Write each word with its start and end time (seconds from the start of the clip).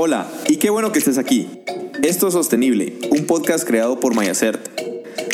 Hola, 0.00 0.28
y 0.46 0.58
qué 0.58 0.70
bueno 0.70 0.92
que 0.92 1.00
estés 1.00 1.18
aquí. 1.18 1.48
Esto 2.04 2.28
es 2.28 2.34
Sostenible, 2.34 2.96
un 3.10 3.26
podcast 3.26 3.66
creado 3.66 3.98
por 3.98 4.14
Mayacert, 4.14 4.60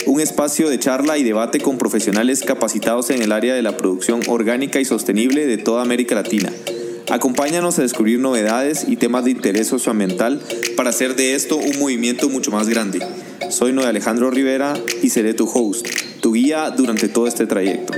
un 0.07 0.23
espacio 0.23 0.71
de 0.71 0.79
charla 0.79 1.19
y 1.19 1.23
debate 1.23 1.61
con 1.61 1.77
profesionales 1.77 2.41
capacitados 2.41 3.11
en 3.11 3.21
el 3.21 3.33
área 3.33 3.53
de 3.53 3.61
la 3.61 3.77
producción 3.77 4.23
orgánica 4.27 4.81
y 4.81 4.87
sostenible 4.87 5.45
de 5.47 5.59
toda 5.59 5.83
América 5.83 6.15
Latina. 6.15 6.51
Acompáñanos 7.11 7.79
a 7.79 7.83
descubrir 7.83 8.21
novedades 8.21 8.87
y 8.89 8.97
temas 8.97 9.27
de 9.27 9.33
interés 9.33 9.67
socioambiental 9.67 10.41
para 10.79 10.89
hacer 10.89 11.15
de 11.15 11.35
esto 11.35 11.59
un 11.59 11.79
movimiento 11.79 12.31
mucho 12.31 12.51
más 12.51 12.67
grande. 12.67 13.07
Soy 13.51 13.75
Noé 13.75 13.85
Alejandro 13.85 14.31
Rivera 14.31 14.73
y 15.03 15.11
seré 15.11 15.35
tu 15.35 15.47
host, 15.47 15.87
tu 16.23 16.33
guía 16.33 16.71
durante 16.71 17.11
todo 17.11 17.27
este 17.27 17.47
trayecto. 17.47 17.93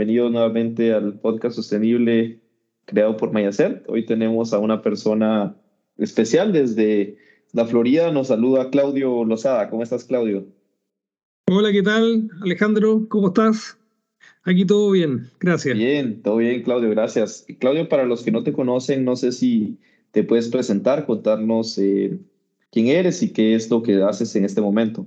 Bienvenido 0.00 0.30
nuevamente 0.30 0.94
al 0.94 1.20
podcast 1.20 1.56
sostenible 1.56 2.40
creado 2.86 3.18
por 3.18 3.32
Mayacert. 3.32 3.86
Hoy 3.86 4.06
tenemos 4.06 4.54
a 4.54 4.58
una 4.58 4.80
persona 4.80 5.54
especial 5.98 6.54
desde 6.54 7.18
la 7.52 7.66
Florida. 7.66 8.10
Nos 8.10 8.28
saluda 8.28 8.70
Claudio 8.70 9.26
Lozada. 9.26 9.68
¿Cómo 9.68 9.82
estás, 9.82 10.04
Claudio? 10.04 10.46
Hola, 11.50 11.70
¿qué 11.70 11.82
tal, 11.82 12.30
Alejandro? 12.40 13.08
¿Cómo 13.10 13.28
estás? 13.28 13.76
Aquí 14.44 14.64
todo 14.64 14.90
bien, 14.90 15.28
gracias. 15.38 15.76
Bien, 15.76 16.22
todo 16.22 16.38
bien, 16.38 16.62
Claudio, 16.62 16.88
gracias. 16.88 17.44
Claudio, 17.58 17.86
para 17.86 18.06
los 18.06 18.22
que 18.22 18.32
no 18.32 18.42
te 18.42 18.54
conocen, 18.54 19.04
no 19.04 19.16
sé 19.16 19.32
si 19.32 19.76
te 20.12 20.24
puedes 20.24 20.48
presentar, 20.48 21.04
contarnos 21.04 21.76
eh, 21.76 22.18
quién 22.72 22.86
eres 22.86 23.22
y 23.22 23.34
qué 23.34 23.54
es 23.54 23.68
lo 23.68 23.82
que 23.82 24.02
haces 24.02 24.34
en 24.34 24.46
este 24.46 24.62
momento. 24.62 25.06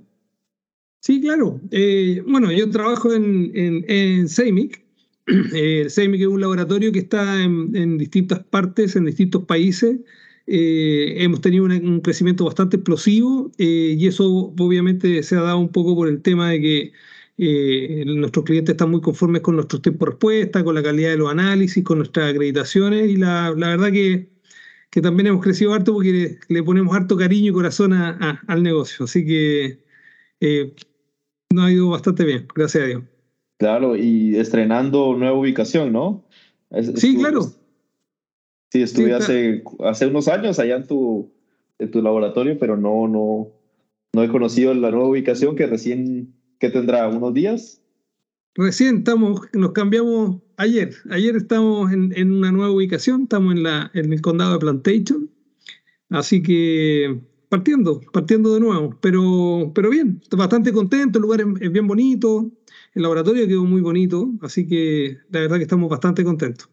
Sí, 1.04 1.20
claro. 1.20 1.60
Eh, 1.72 2.24
bueno, 2.26 2.50
yo 2.52 2.70
trabajo 2.70 3.14
en, 3.14 3.52
en, 3.56 3.84
en 3.90 4.30
CEMIC. 4.30 4.82
Es 5.54 5.98
un 5.98 6.40
laboratorio 6.42 6.92
que 6.94 7.00
está 7.00 7.44
en, 7.44 7.98
distintas 7.98 8.40
partes, 8.46 8.96
en 8.96 9.06
distintos 9.06 9.44
países. 9.46 10.00
Eh, 10.48 11.16
hemos 11.18 11.42
tenido 11.42 11.66
un, 11.66 12.00
crecimiento 12.02 12.46
bastante 12.46 12.78
explosivo 12.78 13.52
eh, 13.58 13.96
y 13.98 14.08
eso 14.08 14.54
obviamente 14.58 15.24
se 15.24 15.36
ha 15.36 15.42
dado 15.42 15.60
un 15.60 15.72
poco 15.72 15.96
por 15.96 16.08
el 16.08 16.22
tema 16.22 16.52
de 16.52 16.62
que 16.62 16.94
nuestros 18.06 18.46
clientes 18.46 18.74
están 18.74 18.92
muy 18.92 19.02
conformes 19.02 19.42
con 19.42 19.56
nuestros 19.56 19.82
tiempos 19.82 20.08
de 20.08 20.12
respuesta, 20.12 20.64
con 20.64 20.76
la 20.76 20.84
calidad 20.84 21.10
de 21.12 21.18
los 21.18 21.32
análisis, 21.32 21.84
con 21.84 21.98
nuestras 22.00 22.32
acreditaciones 22.32 23.10
y 23.10 23.18
la, 23.18 23.54
la 23.58 23.70
verdad 23.70 23.92
que, 23.92 24.30
que, 24.90 25.02
también 25.02 25.28
hemos 25.28 25.44
crecido 25.44 25.74
harto 25.74 25.94
porque 25.94 26.38
le, 26.48 26.64
ponemos 26.64 26.96
harto 26.96 27.18
cariño 27.18 27.52
y 27.52 27.54
corazón 27.54 27.94
al 27.94 28.64
negocio. 28.64 29.06
Así 29.06 29.26
que 29.26 29.80
nos 31.54 31.66
ha 31.66 31.72
ido 31.72 31.90
bastante 31.90 32.26
bien, 32.26 32.48
gracias 32.54 32.84
a 32.84 32.88
Dios. 32.88 33.04
Claro, 33.58 33.96
y 33.96 34.36
estrenando 34.36 35.16
nueva 35.16 35.38
ubicación, 35.38 35.94
¿no? 35.94 36.26
sí, 36.96 37.18
claro. 37.18 37.44
Sí, 38.72 38.82
estuve 38.82 39.14
hace, 39.14 39.64
hace 39.86 40.08
unos 40.08 40.28
años 40.28 40.58
allá 40.58 40.78
en 40.78 40.88
tu, 40.88 41.32
en 41.78 41.92
tu 41.92 42.02
laboratorio, 42.02 42.58
pero 42.58 42.76
no, 42.76 43.08
no, 43.08 43.52
no 44.14 44.24
he 44.24 44.28
conocido 44.30 44.74
la 44.74 44.90
nueva 44.90 45.08
ubicación 45.08 45.56
que 45.56 45.68
recién, 45.68 46.34
¿qué 46.60 46.70
tendrá? 46.70 47.08
¿Unos 47.08 47.34
días? 47.36 47.82
Recién 48.56 48.98
estamos, 48.98 49.42
nos 49.54 49.72
cambiamos 49.74 50.42
ayer. 50.58 50.94
Ayer 51.12 51.36
estamos 51.36 51.92
en, 51.92 52.14
en 52.16 52.32
una 52.32 52.52
nueva 52.52 52.72
ubicación, 52.72 53.24
estamos 53.24 53.54
en, 53.54 53.64
la, 53.64 53.92
en 53.94 54.12
el 54.12 54.22
condado 54.22 54.54
de 54.54 54.60
Plantation. 54.60 55.30
Así 56.10 56.42
que 56.44 57.20
partiendo, 57.54 58.02
partiendo 58.12 58.52
de 58.56 58.60
nuevo, 58.60 58.98
pero, 59.00 59.72
pero 59.76 59.92
bien, 59.92 60.20
bastante 60.36 60.74
contento, 60.74 61.20
el 61.20 61.22
lugar 61.22 61.46
es, 61.62 61.72
bien 61.72 61.86
bonito, 61.86 62.50
el 62.96 63.04
laboratorio 63.04 63.48
quedó 63.48 63.64
muy 63.64 63.80
bonito, 63.80 64.32
así 64.42 64.66
que 64.66 65.20
la 65.30 65.42
verdad 65.42 65.58
que 65.58 65.62
estamos 65.62 65.88
bastante 65.88 66.24
contentos. 66.24 66.68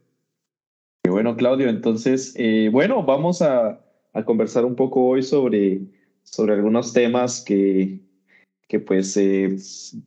Bueno, 1.06 1.36
Claudio, 1.36 1.68
entonces, 1.68 2.32
eh, 2.38 2.70
bueno, 2.72 3.04
vamos 3.04 3.42
a, 3.42 3.84
a, 4.14 4.24
conversar 4.24 4.64
un 4.64 4.74
poco 4.74 5.04
hoy 5.04 5.22
sobre, 5.22 5.82
sobre 6.22 6.54
algunos 6.54 6.94
temas 6.94 7.42
que, 7.42 8.00
que 8.66 8.80
pues 8.80 9.14
eh, 9.18 9.54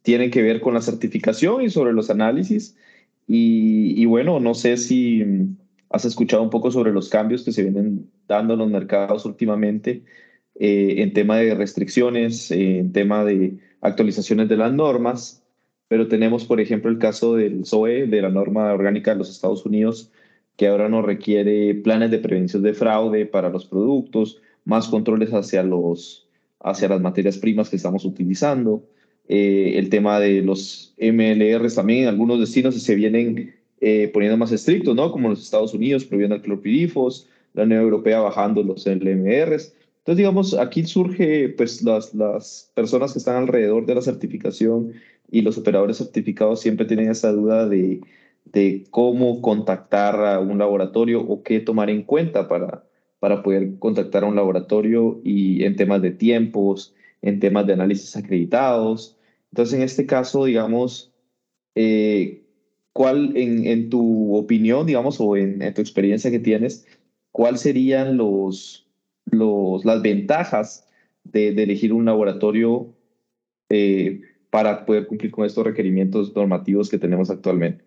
tienen 0.01 0.31
que 0.31 0.41
ver 0.41 0.59
con 0.59 0.73
la 0.73 0.81
certificación 0.81 1.62
y 1.62 1.69
sobre 1.69 1.94
los 1.94 2.09
análisis. 2.09 2.75
Y, 3.28 4.01
y 4.01 4.06
bueno, 4.06 4.39
no 4.39 4.56
sé 4.56 4.78
si 4.78 5.23
has 5.91 6.03
escuchado 6.06 6.41
un 6.41 6.50
poco 6.50 6.72
sobre 6.72 6.91
los 6.91 7.09
cambios 7.09 7.44
que 7.44 7.51
se 7.51 7.62
vienen 7.62 8.09
dando 8.28 8.53
en 8.53 8.59
los 8.59 8.72
mercados 8.72 9.23
últimamente 9.25 10.03
eh, 10.55 11.01
en 11.01 11.13
tema 11.13 11.37
de 11.37 11.55
restricciones, 11.55 12.51
eh, 12.51 12.79
en 12.79 12.91
tema 12.91 13.25
de 13.25 13.57
actualizaciones 13.81 14.47
de 14.49 14.57
las 14.57 14.71
normas, 14.71 15.43
pero 15.87 16.07
tenemos, 16.07 16.45
por 16.45 16.61
ejemplo, 16.61 16.91
el 16.91 16.99
caso 16.99 17.35
del 17.35 17.65
SOE, 17.65 18.07
de 18.07 18.21
la 18.21 18.29
norma 18.29 18.71
orgánica 18.71 19.11
de 19.11 19.17
los 19.17 19.31
Estados 19.31 19.65
Unidos, 19.65 20.11
que 20.55 20.67
ahora 20.67 20.89
nos 20.89 21.05
requiere 21.05 21.73
planes 21.75 22.11
de 22.11 22.19
prevención 22.19 22.61
de 22.61 22.75
fraude 22.75 23.25
para 23.25 23.49
los 23.49 23.65
productos, 23.65 24.41
más 24.65 24.87
controles 24.87 25.31
hacia, 25.31 25.63
los, 25.63 26.27
hacia 26.59 26.87
las 26.87 27.01
materias 27.01 27.39
primas 27.39 27.69
que 27.69 27.75
estamos 27.75 28.05
utilizando. 28.05 28.83
Eh, 29.27 29.73
el 29.77 29.89
tema 29.89 30.19
de 30.19 30.41
los 30.41 30.93
MLRs 30.99 31.75
también 31.75 32.03
en 32.03 32.09
algunos 32.09 32.39
destinos 32.39 32.75
se 32.81 32.95
vienen 32.95 33.55
poniendo 34.13 34.37
más 34.37 34.53
estrictos, 34.53 34.95
¿no? 34.95 35.11
Como 35.11 35.27
los 35.27 35.43
Estados 35.43 35.73
Unidos 35.73 36.05
prohibiendo 36.05 36.37
el 36.37 36.41
clorpirifos, 36.41 37.27
la 37.53 37.63
Unión 37.63 37.81
Europea 37.81 38.21
bajando 38.21 38.63
los 38.63 38.85
LMRs. 38.87 39.73
Entonces, 40.03 40.17
digamos, 40.17 40.53
aquí 40.55 40.83
surge, 40.83 41.47
pues, 41.47 41.81
las, 41.81 42.13
las 42.13 42.69
personas 42.75 43.13
que 43.13 43.19
están 43.19 43.37
alrededor 43.37 43.85
de 43.85 43.95
la 43.95 44.01
certificación 44.01 44.91
y 45.31 45.43
los 45.43 45.57
operadores 45.57 45.97
certificados 45.97 46.59
siempre 46.59 46.85
tienen 46.85 47.09
esa 47.09 47.31
duda 47.31 47.69
de, 47.69 48.01
de 48.43 48.83
cómo 48.89 49.41
contactar 49.41 50.25
a 50.25 50.41
un 50.41 50.57
laboratorio 50.57 51.21
o 51.21 51.41
qué 51.41 51.61
tomar 51.61 51.89
en 51.89 52.03
cuenta 52.03 52.49
para, 52.49 52.83
para 53.19 53.43
poder 53.43 53.79
contactar 53.79 54.25
a 54.25 54.27
un 54.27 54.35
laboratorio 54.35 55.21
y 55.23 55.63
en 55.63 55.77
temas 55.77 56.01
de 56.01 56.11
tiempos, 56.11 56.93
en 57.21 57.39
temas 57.39 57.65
de 57.65 57.71
análisis 57.71 58.17
acreditados. 58.17 59.17
Entonces, 59.51 59.75
en 59.75 59.83
este 59.83 60.05
caso, 60.05 60.43
digamos, 60.43 61.13
eh, 61.75 62.43
¿cuál, 62.91 63.37
en, 63.37 63.65
en, 63.67 63.89
tu 63.89 64.35
opinión, 64.35 64.85
digamos, 64.85 65.21
o 65.21 65.37
en, 65.37 65.61
en 65.61 65.73
tu 65.73 65.79
experiencia 65.79 66.29
que 66.29 66.39
tienes, 66.39 66.85
cuáles 67.31 67.61
serían 67.61 68.17
los, 68.17 68.83
los, 69.31 69.85
las 69.85 70.01
ventajas 70.01 70.88
de, 71.23 71.50
elegir 71.50 71.94
un 71.94 72.06
laboratorio 72.06 72.94
eh, 73.69 74.22
para 74.50 74.85
poder 74.85 75.07
cumplir 75.07 75.31
con 75.31 75.45
estos 75.45 75.63
requerimientos 75.63 76.35
normativos 76.35 76.89
que 76.89 77.00
tenemos 77.00 77.29
actualmente? 77.29 77.83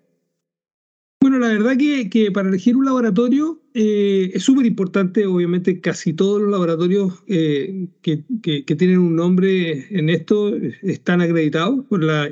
Bueno, 1.21 1.39
la 1.39 1.49
verdad 1.49 1.77
que, 1.77 2.09
que 2.09 2.31
para 2.31 2.49
elegir 2.49 2.77
un 2.77 2.85
laboratorio 2.85 3.61
eh, 3.75 4.31
es 4.35 4.43
súper 4.43 4.67
importante, 4.67 5.27
obviamente 5.27 5.81
casi 5.81 6.13
todos 6.13 6.41
los 6.41 6.51
laboratorios 6.51 7.23
eh, 7.27 7.89
que, 8.03 8.23
que, 8.43 8.77
tienen 8.77 8.99
un 8.99 9.17
nombre 9.17 9.87
en 9.91 10.09
esto 10.09 10.55
están 10.83 11.21
acreditados 11.21 11.85
por 11.87 12.05
la 12.05 12.31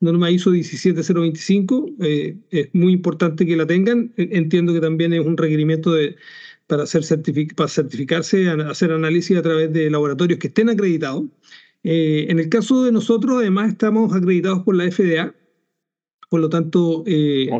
norma 0.00 0.30
ISO 0.30 0.52
17025, 0.52 1.90
es 1.98 2.68
muy 2.72 2.94
importante 2.94 3.44
que 3.44 3.56
la 3.56 3.66
tengan, 3.66 4.12
entiendo 4.16 4.72
que 4.72 4.80
también 4.80 5.12
es 5.12 5.20
un 5.20 5.36
requerimiento 5.36 5.92
de, 5.92 6.16
para, 6.70 6.84
hacer 6.84 7.02
para 7.56 7.68
certificarse, 7.68 8.48
hacer 8.48 8.92
análisis 8.92 9.36
a 9.36 9.42
través 9.42 9.72
de 9.72 9.90
laboratorios 9.90 10.38
que 10.38 10.46
estén 10.46 10.70
acreditados. 10.70 11.24
Eh, 11.82 12.26
en 12.28 12.38
el 12.38 12.48
caso 12.48 12.84
de 12.84 12.92
nosotros, 12.92 13.38
además, 13.40 13.70
estamos 13.70 14.14
acreditados 14.14 14.62
por 14.62 14.76
la 14.76 14.84
FDA, 14.90 15.34
por 16.28 16.40
lo 16.40 16.48
tanto, 16.48 17.02
eh, 17.06 17.50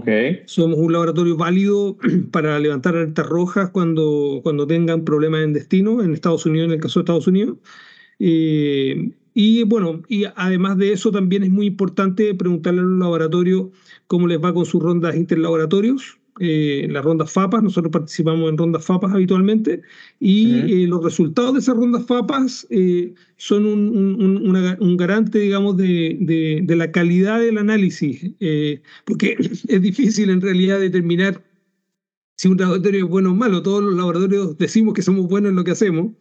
somos 0.47 0.79
un 0.79 0.93
laboratorio 0.93 1.37
válido 1.37 1.99
para 2.31 2.57
levantar 2.61 2.95
alertas 2.95 3.27
rojas 3.27 3.71
cuando, 3.71 4.41
cuando 4.45 4.65
tengan 4.65 5.05
problemas 5.05 5.43
en 5.43 5.55
destino, 5.55 6.03
en 6.03 6.15
Estados 6.15 6.47
Unidos, 6.47 6.69
en 6.69 6.75
el 6.75 6.81
caso 6.81 7.01
de 7.01 7.03
Estados 7.03 7.27
Unidos. 7.27 7.59
Eh, 8.21 9.11
y 9.35 9.65
bueno, 9.65 10.03
y 10.09 10.25
además 10.37 10.79
de 10.79 10.93
eso 10.93 11.11
también 11.11 11.43
es 11.43 11.51
muy 11.51 11.67
importante 11.67 12.33
preguntarle 12.35 12.81
a 12.81 12.85
los 12.85 12.99
laboratorios 12.99 13.71
cómo 14.07 14.29
les 14.29 14.39
va 14.39 14.55
con 14.55 14.67
sus 14.67 14.81
rondas 14.81 15.17
interlaboratorios, 15.17 16.20
eh, 16.41 16.89
las 16.91 17.05
rondas 17.05 17.31
FAPAS, 17.31 17.63
nosotros 17.63 17.93
participamos 17.93 18.49
en 18.51 18.57
rondas 18.57 18.85
FAPAS 18.85 19.13
habitualmente, 19.13 19.83
y 20.19 20.85
eh, 20.85 20.87
los 20.87 21.05
resultados 21.05 21.53
de 21.53 21.61
esas 21.61 21.77
rondas 21.77 22.07
FAPAS 22.07 22.67
eh, 22.71 23.15
son 23.37 23.67
un, 23.67 24.97
garante, 24.97 25.39
digamos, 25.39 25.77
de, 25.77 26.17
de, 26.67 26.77
la 26.77 26.91
calidad 26.91 27.41
del 27.41 27.59
análisis, 27.59 28.33
porque 29.05 29.37
es 29.69 29.83
difícil 29.83 30.31
en 30.31 30.41
realidad 30.41 30.81
determinar 30.81 31.45
si 32.37 32.49
un 32.49 32.57
laboratorio 32.57 33.05
es 33.05 33.11
bueno 33.11 33.33
o 33.33 33.35
malo. 33.35 33.63
Todos 33.63 33.83
los 33.85 33.95
laboratorios 33.95 34.57
decimos 34.57 34.95
que 34.95 35.03
somos 35.03 35.29
buenos 35.29 35.51
en 35.51 35.57
lo 35.57 35.65
que 35.65 35.73
hacemos. 35.73 36.13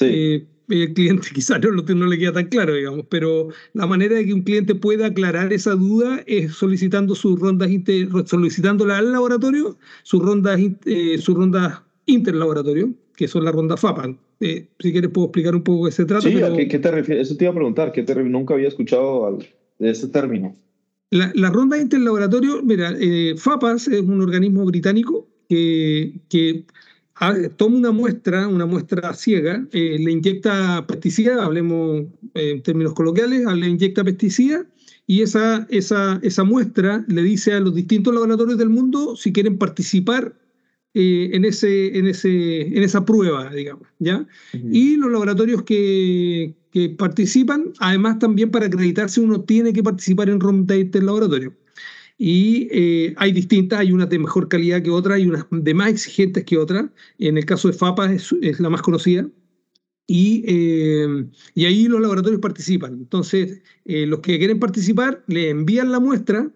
Sí 0.00 0.46
el 0.68 0.92
cliente 0.94 1.28
quizás 1.34 1.60
no, 1.60 1.70
no, 1.70 2.06
le 2.06 2.18
queda 2.18 2.32
tan 2.32 2.46
claro, 2.46 2.74
digamos, 2.74 3.06
pero 3.08 3.48
la 3.72 3.86
manera 3.86 4.16
de 4.16 4.26
que 4.26 4.34
un 4.34 4.42
cliente 4.42 4.74
pueda 4.74 5.06
aclarar 5.06 5.52
esa 5.52 5.72
duda 5.72 6.22
es 6.26 6.52
solicitando 6.52 7.14
sus 7.14 7.38
rondas, 7.38 7.70
inter, 7.70 8.08
solicitándole 8.26 8.94
al 8.94 9.12
laboratorio 9.12 9.76
sus 10.02 10.22
rondas, 10.22 10.60
eh, 10.84 11.18
sus 11.18 11.34
rondas 11.34 11.82
interlaboratorio, 12.06 12.94
que 13.16 13.28
son 13.28 13.44
las 13.44 13.54
rondas 13.54 13.80
FAPA. 13.80 14.16
Eh, 14.40 14.68
si 14.78 14.92
quieres 14.92 15.10
puedo 15.10 15.28
explicar 15.28 15.54
un 15.54 15.62
poco 15.62 15.86
qué 15.86 15.92
se 15.92 16.04
trata. 16.04 16.28
Sí, 16.28 16.40
¿a 16.42 16.52
qué, 16.54 16.78
te 16.78 16.90
refieres? 16.90 17.28
Eso 17.28 17.36
te 17.36 17.44
iba 17.44 17.52
a 17.52 17.54
preguntar, 17.54 17.92
¿qué 17.92 18.02
te, 18.02 18.14
nunca 18.24 18.54
había 18.54 18.68
escuchado 18.68 19.38
de 19.78 19.90
este 19.90 20.08
término? 20.08 20.54
La, 21.10 21.30
la 21.34 21.50
ronda 21.50 21.78
interlaboratorio, 21.78 22.62
mira, 22.62 22.92
eh, 23.00 23.34
FAPAS 23.36 23.88
es 23.88 24.00
un 24.00 24.20
organismo 24.20 24.64
británico 24.64 25.26
que, 25.48 26.20
que 26.28 26.66
toma 27.56 27.76
una 27.76 27.92
muestra, 27.92 28.46
una 28.46 28.66
muestra 28.66 29.14
ciega, 29.14 29.66
eh, 29.72 29.96
le 29.98 30.12
inyecta 30.12 30.86
pesticida, 30.86 31.44
hablemos 31.44 32.04
eh, 32.34 32.50
en 32.50 32.62
términos 32.62 32.94
coloquiales, 32.94 33.46
le 33.46 33.68
inyecta 33.68 34.04
pesticida 34.04 34.66
y 35.06 35.22
esa, 35.22 35.66
esa, 35.70 36.18
esa 36.22 36.44
muestra 36.44 37.04
le 37.08 37.22
dice 37.22 37.54
a 37.54 37.60
los 37.60 37.74
distintos 37.74 38.12
laboratorios 38.12 38.58
del 38.58 38.68
mundo 38.68 39.16
si 39.16 39.32
quieren 39.32 39.56
participar 39.56 40.34
eh, 40.94 41.30
en, 41.32 41.44
ese, 41.44 41.96
en, 41.96 42.06
ese, 42.06 42.76
en 42.76 42.82
esa 42.82 43.04
prueba, 43.04 43.50
digamos, 43.50 43.86
¿ya? 43.98 44.26
Y 44.52 44.96
los 44.96 45.10
laboratorios 45.10 45.62
que, 45.62 46.54
que, 46.70 46.88
participan, 46.90 47.72
además 47.78 48.18
también 48.18 48.50
para 48.50 48.66
acreditarse 48.66 49.20
uno 49.20 49.42
tiene 49.42 49.72
que 49.72 49.82
participar 49.82 50.28
en 50.28 50.40
ronda 50.40 50.74
del 50.74 51.06
laboratorio 51.06 51.52
y 52.18 52.68
eh, 52.70 53.14
hay 53.18 53.32
distintas, 53.32 53.80
hay 53.80 53.92
unas 53.92 54.08
de 54.08 54.18
mejor 54.18 54.48
calidad 54.48 54.82
que 54.82 54.90
otras, 54.90 55.16
hay 55.16 55.26
unas 55.26 55.46
de 55.50 55.74
más 55.74 55.88
exigentes 55.88 56.44
que 56.44 56.56
otras. 56.56 56.86
En 57.18 57.36
el 57.36 57.44
caso 57.44 57.68
de 57.68 57.74
FAPA 57.74 58.12
es, 58.12 58.32
la 58.58 58.70
más 58.70 58.82
conocida. 58.82 59.28
Y, 60.06 60.44
eh, 60.46 61.26
y, 61.54 61.64
ahí 61.66 61.88
los 61.88 62.00
laboratorios 62.00 62.40
participan. 62.40 62.94
Entonces, 62.94 63.60
eh, 63.84 64.06
los 64.06 64.20
que 64.20 64.38
quieren 64.38 64.60
participar 64.60 65.24
le 65.26 65.50
envían 65.50 65.90
la 65.90 66.00
muestra 66.00 66.50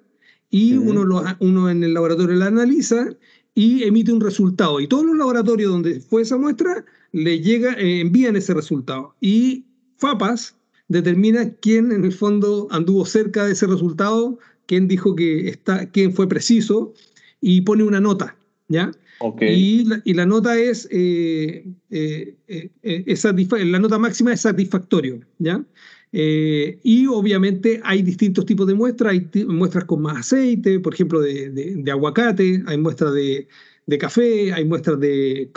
y 0.51 0.77
uno, 0.77 1.05
lo, 1.05 1.23
uno 1.41 1.69
en 1.69 1.83
el 1.85 1.95
laboratorio 1.95 2.37
la 2.37 2.47
analiza 2.47 3.09
y 3.55 3.83
emite 3.83 4.13
un 4.13 4.21
resultado. 4.21 4.81
Y 4.81 4.87
todos 4.87 5.05
los 5.05 5.17
laboratorios 5.17 5.71
donde 5.71 6.01
fue 6.01 6.23
esa 6.23 6.39
muestra 6.39 6.85
le 7.13 7.41
llega, 7.41 7.75
envían 7.77 8.37
ese 8.37 8.55
resultado. 8.55 9.15
Y 9.21 9.67
FAPAS 9.97 10.55
determina 10.91 11.51
quién 11.61 11.93
en 11.93 12.05
el 12.05 12.13
fondo 12.13 12.67
anduvo 12.71 13.05
cerca 13.05 13.45
de 13.45 13.53
ese 13.53 13.67
resultado 13.67 14.39
quién 14.71 14.87
dijo 14.87 15.17
que 15.17 15.49
está, 15.49 15.91
quién 15.91 16.13
fue 16.13 16.29
preciso 16.29 16.95
y 17.41 17.63
pone 17.63 17.83
una 17.83 17.99
nota, 17.99 18.37
¿ya? 18.69 18.93
Y, 19.41 19.85
la, 19.85 20.01
y, 20.05 20.15
la, 20.15 20.25
nota 20.25 20.57
es, 20.57 20.87
eh, 20.93 21.67
eh, 21.91 22.37
eh, 22.85 23.65
la 23.65 23.81
nota 23.81 23.99
máxima 23.99 24.33
es 24.33 24.43
satisfactorio, 24.43 25.19
¿ya? 25.39 25.65
y 26.13 27.07
obviamente 27.07 27.81
hay 27.85 28.03
distintos 28.03 28.47
tipos 28.47 28.67
de 28.69 28.75
muestras, 28.75 29.13
hay 29.13 29.45
muestras 29.45 29.85
con 29.87 30.03
más 30.03 30.19
aceite, 30.19 30.79
por 30.79 30.95
ejemplo, 30.95 31.21
de, 31.21 31.51
de, 31.51 31.91
aguacate, 31.91 32.63
hay 32.67 32.79
muestras 32.79 33.13
de, 33.13 33.49
de, 33.87 33.99
café, 33.99 34.53
hay 34.53 34.65
muestras 34.65 35.01
de 35.01 35.51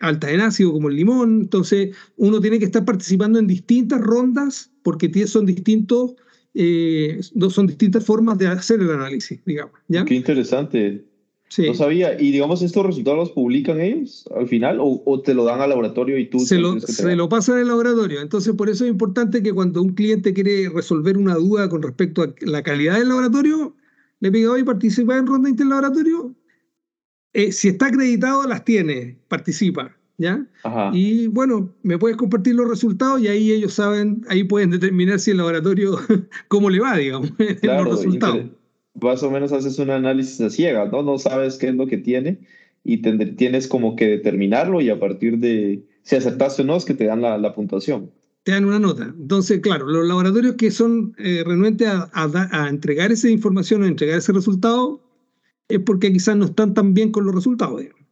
alta 0.00 0.30
en 0.30 0.40
ácido 0.40 0.72
como 0.72 0.88
el 0.88 0.96
limón, 0.96 1.42
entonces 1.42 1.94
uno 2.16 2.40
tiene 2.40 2.58
que 2.58 2.64
estar 2.64 2.84
participando 2.86 3.38
en 3.38 3.46
distintas 3.46 4.00
rondas 4.00 4.70
porque 4.82 5.26
son 5.26 5.44
distintos 5.44 6.14
eh, 6.54 7.20
son 7.50 7.66
distintas 7.66 8.04
formas 8.04 8.38
de 8.38 8.46
hacer 8.46 8.80
el 8.80 8.90
análisis, 8.90 9.40
digamos. 9.44 9.74
¿ya? 9.88 10.04
Qué 10.04 10.14
interesante. 10.14 11.04
No 11.58 11.74
sabía. 11.74 12.20
¿Y 12.20 12.32
digamos 12.32 12.62
estos 12.62 12.84
resultados 12.84 13.18
los 13.18 13.30
publican 13.30 13.80
ellos 13.80 14.24
al 14.36 14.48
final 14.48 14.78
o, 14.80 15.20
te 15.20 15.34
lo 15.34 15.44
dan 15.44 15.60
al 15.60 15.70
laboratorio 15.70 16.18
y 16.18 16.26
tú... 16.26 16.40
Se, 16.40 16.58
lo, 16.58 16.80
se 16.80 17.14
lo 17.14 17.28
pasan 17.28 17.58
al 17.58 17.68
laboratorio. 17.68 18.20
Entonces 18.20 18.54
por 18.54 18.68
eso 18.68 18.84
es 18.84 18.90
importante 18.90 19.42
que 19.42 19.52
cuando 19.52 19.82
un 19.82 19.94
cliente 19.94 20.32
quiere 20.32 20.68
resolver 20.68 21.16
una 21.16 21.34
duda 21.34 21.68
con 21.68 21.82
respecto 21.82 22.22
a 22.22 22.34
la 22.40 22.62
calidad 22.62 22.98
del 22.98 23.08
laboratorio, 23.08 23.74
le 24.20 24.32
pida, 24.32 24.50
hoy 24.50 24.64
participa 24.64 25.16
en 25.16 25.26
ronda 25.26 25.48
interlaboratorio. 25.48 26.34
Eh, 27.32 27.52
si 27.52 27.68
está 27.68 27.86
acreditado, 27.86 28.46
las 28.46 28.64
tiene, 28.64 29.18
participa. 29.28 29.96
¿Ya? 30.18 30.46
Y 30.92 31.26
bueno, 31.28 31.72
me 31.82 31.98
puedes 31.98 32.16
compartir 32.16 32.54
los 32.54 32.68
resultados 32.68 33.20
y 33.20 33.28
ahí 33.28 33.52
ellos 33.52 33.74
saben, 33.74 34.24
ahí 34.28 34.44
pueden 34.44 34.70
determinar 34.70 35.18
si 35.18 35.32
el 35.32 35.38
laboratorio, 35.38 35.98
cómo 36.48 36.70
le 36.70 36.80
va, 36.80 36.96
digamos, 36.96 37.32
claro, 37.60 37.84
los 37.84 37.98
resultados. 37.98 38.46
Más 39.00 39.22
o 39.22 39.30
menos 39.30 39.52
haces 39.52 39.78
un 39.78 39.90
análisis 39.90 40.40
a 40.40 40.50
ciega, 40.50 40.86
¿no? 40.86 41.02
No 41.02 41.18
sabes 41.18 41.56
qué 41.56 41.68
es 41.68 41.74
lo 41.74 41.86
que 41.86 41.98
tiene 41.98 42.38
y 42.84 42.98
tienes 42.98 43.66
como 43.66 43.96
que 43.96 44.06
determinarlo 44.06 44.80
y 44.80 44.90
a 44.90 45.00
partir 45.00 45.38
de 45.38 45.82
si 46.02 46.16
aceptaste 46.16 46.62
o 46.62 46.64
no 46.64 46.76
es 46.76 46.84
que 46.84 46.94
te 46.94 47.06
dan 47.06 47.22
la, 47.22 47.54
puntuación. 47.54 48.10
Te 48.44 48.52
dan 48.52 48.66
una 48.66 48.78
nota. 48.78 49.04
Entonces, 49.04 49.60
claro, 49.60 49.86
los 49.86 50.06
laboratorios 50.06 50.54
que 50.56 50.70
son 50.70 51.14
eh, 51.18 51.42
renuentes 51.44 51.88
a, 51.88 52.10
a, 52.12 52.68
entregar 52.68 53.10
esa 53.10 53.30
información 53.30 53.82
o 53.82 53.86
entregar 53.86 54.18
ese 54.18 54.32
resultado 54.32 55.00
es 55.68 55.80
porque 55.80 56.12
quizás 56.12 56.36
no 56.36 56.44
están 56.44 56.74
tan 56.74 56.92
bien 56.92 57.10
con 57.10 57.24
los 57.24 57.34
resultados. 57.34 57.80
Digamos. 57.80 58.03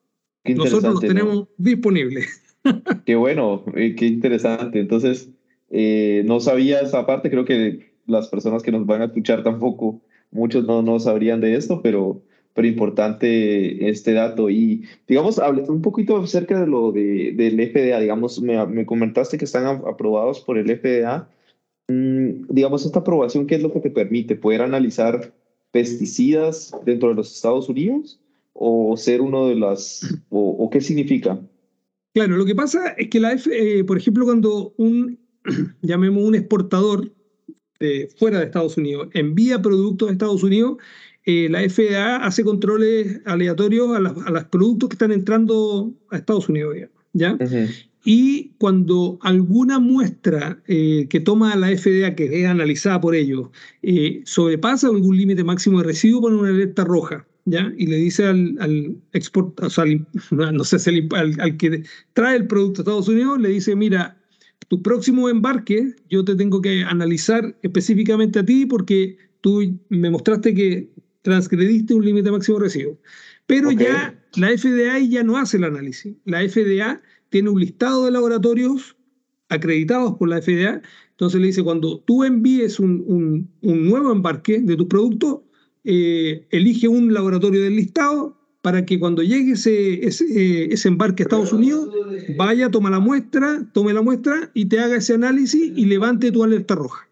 Nosotros 0.45 0.95
los 0.95 1.01
tenemos 1.01 1.49
disponibles. 1.57 2.43
Qué 3.07 3.17
bueno, 3.17 3.65
eh, 3.75 3.95
qué 3.97 4.07
interesante. 4.07 4.79
Entonces, 4.79 5.31
eh, 5.71 6.23
no 6.27 6.39
sabía 6.41 6.81
esa 6.81 7.07
parte, 7.07 7.31
creo 7.31 7.45
que 7.45 7.93
las 8.07 8.29
personas 8.29 8.63
que 8.63 8.73
nos 8.73 8.87
van 8.87 9.03
a 9.03 9.07
escuchar 9.07 9.43
tampoco, 9.43 10.01
muchos 10.31 10.65
no, 10.65 10.83
no 10.83 11.01
sabrían 11.01 11.41
de 11.41 11.57
esto, 11.57 11.83
pero, 11.83 12.23
pero 12.55 12.69
importante 12.69 13.89
este 13.89 14.13
dato. 14.13 14.51
Y 14.51 14.85
digamos, 15.09 15.39
hablé 15.39 15.63
un 15.63 15.83
poquito 15.83 16.17
acerca 16.19 16.61
de 16.61 16.67
lo 16.67 16.93
de, 16.93 17.33
del 17.33 17.55
FDA, 17.55 18.01
digamos, 18.01 18.41
me, 18.41 18.65
me 18.67 18.87
comentaste 18.87 19.39
que 19.39 19.45
están 19.45 19.67
aprobados 19.67 20.41
por 20.41 20.59
el 20.59 20.67
FDA. 20.67 21.29
Mm, 21.89 22.47
digamos, 22.49 22.87
esta 22.87 23.01
aprobación, 23.01 23.47
¿qué 23.47 23.57
es 23.57 23.63
lo 23.63 23.73
que 23.73 23.81
te 23.81 23.91
permite? 23.91 24.37
¿Poder 24.37 24.63
analizar 24.63 25.33
pesticidas 25.73 26.73
dentro 26.85 27.09
de 27.09 27.17
los 27.17 27.35
Estados 27.35 27.69
Unidos? 27.69 28.22
O 28.55 28.97
ser 28.97 29.21
uno 29.21 29.49
de 29.49 29.57
las, 29.57 30.07
o, 30.31 30.69
qué 30.71 30.81
significa? 30.81 31.41
Claro, 32.15 32.37
lo 32.37 32.45
que 32.45 32.55
pasa 32.55 32.91
es 32.99 33.09
que 33.09 33.21
la 33.21 33.33
F, 33.33 33.51
eh, 33.51 33.85
por 33.85 33.97
ejemplo, 33.97 34.25
cuando 34.25 34.75
un, 34.77 35.19
llamemos 35.83 36.25
un 36.25 36.35
exportador 36.35 37.13
de 37.81 38.09
fuera 38.19 38.39
de 38.39 38.45
Estados 38.45 38.77
Unidos 38.77 39.09
envía 39.13 39.61
productos 39.61 40.09
a 40.09 40.13
Estados 40.13 40.43
Unidos, 40.43 40.77
eh, 41.25 41.49
la 41.51 41.69
FDA 41.69 42.17
hace 42.17 42.45
controles 42.45 43.21
aleatorios 43.25 43.97
a, 43.97 44.01
los 44.01 44.45
productos 44.45 44.89
que 44.89 44.95
están 44.95 45.13
entrando 45.13 45.93
a 46.11 46.17
Estados 46.17 46.49
Unidos, 46.49 46.77
¿ya? 47.13 47.39
Y 48.05 48.55
cuando 48.59 49.19
alguna 49.23 49.79
muestra 49.79 50.61
eh, 50.67 51.07
que 51.09 51.21
toma 51.21 51.55
la 51.55 51.69
FDA, 51.69 52.17
que 52.17 52.43
es 52.43 52.47
analizada 52.49 53.01
por 53.01 53.15
ellos, 53.15 53.51
sobrepasa 54.25 54.89
algún 54.89 55.17
límite 55.17 55.45
máximo 55.45 55.79
de 55.79 55.85
residuo, 55.85 56.23
pone 56.23 56.37
una 56.37 56.49
alerta 56.51 56.85
roja. 56.85 57.27
¿Ya? 57.45 57.73
Y 57.77 57.87
le 57.87 57.97
dice 57.97 58.27
al, 58.27 58.57
al 58.61 58.97
o 59.13 59.71
sea, 59.71 59.85
no 60.53 60.65
sé, 60.65 60.91
al, 61.13 61.41
al, 61.41 61.57
que 61.57 61.85
trae 62.13 62.37
el 62.37 62.47
producto 62.47 62.81
a 62.81 62.83
Estados 62.83 63.09
Unidos, 63.09 63.41
le 63.41 63.49
dice, 63.49 63.77
mira, 63.77 64.17
tu 64.69 64.83
próximo 64.83 65.29
embarque 65.29 65.95
yo 66.09 66.25
te 66.25 66.35
tengo 66.35 66.61
que 66.61 66.83
analizar 66.85 67.57
específicamente 67.63 68.39
a 68.39 68.45
ti 68.45 68.67
porque 68.67 69.17
tú 69.41 69.79
me 69.89 70.11
mostraste 70.11 70.55
que 70.55 70.89
transgrediste 71.23 71.95
un 71.95 72.05
límite 72.05 72.31
máximo 72.31 72.59
de 72.59 72.65
residuos. 72.65 72.99
Pero 73.47 73.71
ya 73.71 74.19
la 74.37 74.49
FDA 74.49 74.99
ya 75.01 75.23
no 75.23 75.37
hace 75.37 75.57
el 75.57 75.65
análisis. 75.65 76.15
La 76.25 76.41
FDA 76.41 77.03
tiene 77.31 77.51
un 77.51 77.61
listado 77.61 78.05
de 78.05 78.13
laboratorios 78.13 78.97
acreditados 79.49 80.15
por 80.17 80.29
la 80.29 80.41
FDA. 80.41 80.81
Entonces 81.11 81.41
le 81.41 81.49
dice, 81.49 81.63
cuando 81.63 82.01
tú 82.01 82.25
envíes 82.25 82.81
un, 82.81 83.05
un, 83.07 83.51
un 83.61 83.89
nuevo 83.89 84.13
embarque 84.13 84.61
de 84.61 84.77
tu 84.77 84.89
producto, 84.89 85.45
eh, 85.85 86.47
elige 86.51 86.89
un 86.89 87.13
laboratorio 87.13 87.63
del 87.63 87.77
listado 87.77 88.37
para 88.63 88.87
que 88.87 89.01
cuando 89.01 89.23
llegue 89.23 89.53
ese, 89.53 90.07
ese, 90.07 90.89
embarque 90.89 91.23
a 91.23 91.25
Estados 91.25 91.53
Unidos, 91.53 91.89
vaya, 92.37 92.71
toma 92.71 92.91
la 92.91 93.01
muestra, 93.01 93.67
tome 93.73 93.93
la 93.93 94.03
muestra 94.03 94.51
y 94.55 94.67
te 94.67 94.79
haga 94.79 94.97
ese 94.97 95.15
análisis 95.15 95.73
y 95.77 95.85
levante 95.87 96.31
tu 96.31 96.45
alerta 96.45 96.77
roja. 96.77 97.09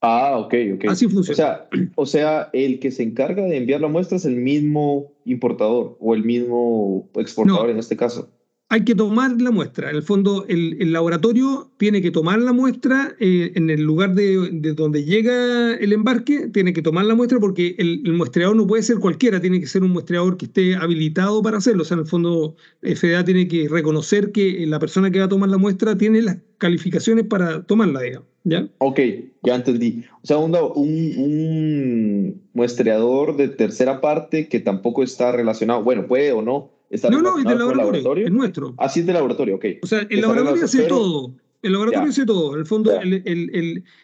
Ah, 0.00 0.38
ok, 0.38 0.54
ok. 0.76 0.84
Así 0.88 1.06
funciona. 1.06 1.32
O 1.32 1.36
sea, 1.36 1.68
o 1.96 2.06
sea, 2.06 2.50
el 2.54 2.78
que 2.78 2.90
se 2.90 3.02
encarga 3.02 3.42
de 3.42 3.58
enviar 3.58 3.82
la 3.82 3.88
muestra 3.88 4.16
es 4.16 4.24
el 4.24 4.36
mismo 4.36 5.12
importador 5.26 5.98
o 6.00 6.14
el 6.14 6.24
mismo 6.24 7.10
exportador 7.14 7.68
en 7.68 7.78
este 7.78 7.98
caso 7.98 8.30
hay 8.72 8.84
que 8.84 8.94
tomar 8.94 9.32
la 9.42 9.50
muestra. 9.50 9.90
En 9.90 9.96
el 9.96 10.02
fondo, 10.04 10.46
el, 10.48 10.92
laboratorio 10.92 11.72
tiene 11.76 12.00
que 12.00 12.12
tomar 12.12 12.38
la 12.38 12.52
muestra 12.52 13.16
eh, 13.18 13.50
en 13.56 13.68
el 13.68 13.82
lugar 13.82 14.14
de, 14.14 14.72
donde 14.76 15.04
llega 15.04 15.74
el 15.74 15.92
embarque, 15.92 16.46
tiene 16.46 16.72
que 16.72 16.80
tomar 16.80 17.04
la 17.04 17.16
muestra 17.16 17.40
porque 17.40 17.74
el, 17.78 18.00
muestreador 18.12 18.54
no 18.54 18.68
puede 18.68 18.84
ser 18.84 18.98
cualquiera, 19.00 19.40
tiene 19.40 19.58
que 19.58 19.66
ser 19.66 19.82
un 19.82 19.90
muestreador 19.90 20.36
que 20.36 20.44
esté 20.46 20.76
habilitado 20.76 21.42
para 21.42 21.58
hacerlo. 21.58 21.82
O 21.82 21.84
sea, 21.84 21.96
en 21.96 22.02
el 22.02 22.06
fondo, 22.06 22.54
FDA 22.82 23.24
tiene 23.24 23.48
que 23.48 23.68
reconocer 23.68 24.30
que 24.30 24.64
la 24.68 24.78
persona 24.78 25.10
que 25.10 25.18
va 25.18 25.24
a 25.24 25.28
tomar 25.28 25.48
la 25.48 25.58
muestra 25.58 25.98
tiene 25.98 26.22
las 26.22 26.38
calificaciones 26.58 27.26
para 27.26 27.64
tomarla, 27.64 28.02
digamos. 28.02 28.28
¿Ya? 28.44 28.68
Ok, 28.78 29.00
ya 29.42 29.56
entendí. 29.56 30.04
O 30.22 30.26
sea, 30.26 30.38
un, 30.38 30.54
un 30.54 32.40
muestreador 32.54 33.36
de 33.36 33.48
tercera 33.48 34.00
parte 34.00 34.48
que 34.48 34.60
tampoco 34.60 35.02
está 35.02 35.32
relacionado, 35.32 35.82
bueno, 35.82 36.06
puede 36.06 36.30
o 36.32 36.40
no, 36.40 36.70
no, 37.10 37.22
no, 37.22 37.38
es 37.38 37.44
del 37.44 37.58
laboratorio, 37.58 38.26
es 38.26 38.32
nuestro. 38.32 38.74
Ah, 38.78 38.88
sí, 38.88 39.00
es 39.00 39.06
del 39.06 39.14
laboratorio, 39.14 39.56
ok. 39.56 39.64
O 39.82 39.86
sea, 39.86 40.06
el 40.08 40.20
laboratorio 40.20 40.64
hace 40.64 40.82
todo. 40.84 41.34
El 41.62 41.72
laboratorio 41.72 42.10
hace 42.10 42.26
todo. 42.26 42.54
En 42.54 42.60
el 42.60 42.66
fondo, 42.66 42.92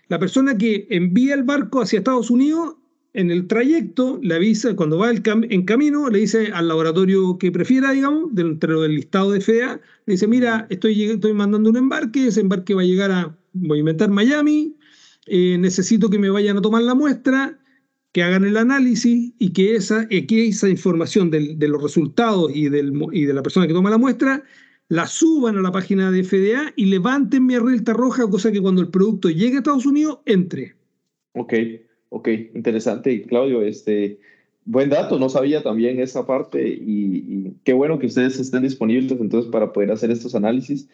la 0.08 0.18
persona 0.18 0.56
que 0.56 0.86
envía 0.90 1.34
el 1.34 1.42
barco 1.42 1.80
hacia 1.80 1.98
Estados 1.98 2.30
Unidos, 2.30 2.76
en 3.14 3.30
el 3.30 3.46
trayecto, 3.46 4.20
le 4.22 4.34
avisa, 4.34 4.76
cuando 4.76 4.98
va 4.98 5.10
en 5.10 5.62
camino, 5.64 6.10
le 6.10 6.18
dice 6.18 6.50
al 6.52 6.68
laboratorio 6.68 7.38
que 7.38 7.50
prefiera, 7.50 7.92
digamos, 7.92 8.34
dentro 8.34 8.82
del 8.82 8.94
listado 8.94 9.30
de 9.30 9.40
FEA, 9.40 9.80
le 10.04 10.12
dice, 10.12 10.26
mira, 10.26 10.66
estoy, 10.68 11.02
estoy 11.02 11.32
mandando 11.32 11.70
un 11.70 11.78
embarque, 11.78 12.26
ese 12.26 12.42
embarque 12.42 12.74
va 12.74 12.82
a 12.82 12.84
llegar 12.84 13.10
a, 13.10 13.34
voy 13.54 13.78
a 13.78 13.80
inventar 13.80 14.10
Miami, 14.10 14.76
eh, 15.26 15.56
necesito 15.58 16.10
que 16.10 16.18
me 16.18 16.28
vayan 16.28 16.58
a 16.58 16.60
tomar 16.60 16.82
la 16.82 16.94
muestra, 16.94 17.58
que 18.16 18.22
hagan 18.22 18.46
el 18.46 18.56
análisis 18.56 19.34
y 19.38 19.52
que 19.52 19.74
esa, 19.74 20.06
eh, 20.08 20.26
que 20.26 20.46
esa 20.46 20.70
información 20.70 21.30
de 21.30 21.68
los 21.68 21.82
resultados 21.82 22.50
y, 22.54 22.70
del, 22.70 22.90
y 23.12 23.26
de 23.26 23.34
la 23.34 23.42
persona 23.42 23.66
que 23.66 23.74
toma 23.74 23.90
la 23.90 23.98
muestra 23.98 24.42
la 24.88 25.06
suban 25.06 25.58
a 25.58 25.60
la 25.60 25.70
página 25.70 26.10
de 26.10 26.24
FDA 26.24 26.72
y 26.76 26.86
levanten 26.86 27.44
mi 27.44 27.56
alerta 27.56 27.92
roja, 27.92 28.26
cosa 28.30 28.50
que 28.50 28.62
cuando 28.62 28.80
el 28.80 28.88
producto 28.88 29.28
llegue 29.28 29.56
a 29.56 29.58
Estados 29.58 29.84
Unidos, 29.84 30.20
entre. 30.24 30.72
Ok, 31.34 31.52
ok, 32.08 32.28
interesante, 32.54 33.20
Claudio. 33.24 33.60
Este, 33.60 34.18
buen 34.64 34.88
dato, 34.88 35.18
no 35.18 35.28
sabía 35.28 35.62
también 35.62 36.00
esa 36.00 36.26
parte 36.26 36.66
y, 36.66 37.52
qué 37.64 37.74
bueno 37.74 37.98
que 37.98 38.06
ustedes 38.06 38.40
estén 38.40 38.62
disponibles 38.62 39.12
entonces 39.12 39.50
para 39.52 39.74
poder 39.74 39.92
hacer 39.92 40.10
estos 40.10 40.34
análisis. 40.34 40.88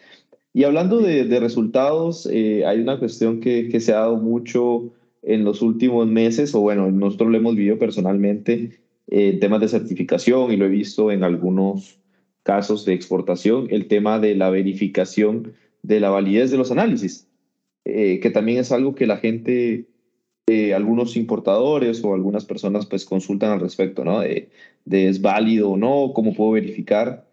Y 0.51 0.65
hablando 0.65 0.99
de, 0.99 1.39
resultados, 1.39 2.27
eh, 2.29 2.65
hay 2.65 2.81
una 2.81 2.99
cuestión 2.99 3.39
que, 3.39 3.69
que, 3.69 3.79
se 3.79 3.93
ha 3.93 3.99
dado 3.99 4.17
mucho 4.17 4.91
en 5.23 5.43
los 5.43 5.61
últimos 5.61 6.07
meses, 6.07 6.53
o 6.55 6.61
bueno, 6.61 6.91
nosotros 6.91 7.31
lo 7.31 7.37
hemos 7.37 7.55
vivido 7.55 7.79
personalmente, 7.79 8.79
eh, 9.07 9.37
temas 9.39 9.61
de 9.61 9.67
certificación 9.67 10.51
y 10.51 10.57
lo 10.57 10.65
he 10.65 10.69
visto 10.69 11.11
en 11.11 11.23
algunos 11.23 11.99
casos 12.43 12.85
de 12.85 12.93
exportación, 12.93 13.67
el 13.69 13.87
tema 13.87 14.19
de 14.19 14.35
la 14.35 14.49
verificación 14.49 15.53
de 15.81 15.99
la 15.99 16.09
validez 16.09 16.51
de 16.51 16.57
los 16.57 16.71
análisis, 16.71 17.27
eh, 17.85 18.19
que 18.19 18.29
también 18.29 18.59
es 18.59 18.71
algo 18.71 18.95
que 18.95 19.07
la 19.07 19.17
gente, 19.17 19.87
algunos 20.75 21.15
importadores 21.15 22.03
o 22.03 22.13
algunas 22.13 22.45
personas 22.45 22.85
pues 22.85 23.05
consultan 23.05 23.51
al 23.51 23.59
respecto, 23.61 24.03
¿no? 24.03 24.19
De, 24.19 24.49
de 24.85 25.07
es 25.07 25.21
válido 25.21 25.71
o 25.71 25.77
no, 25.77 26.11
cómo 26.13 26.33
puedo 26.33 26.51
verificar. 26.51 27.25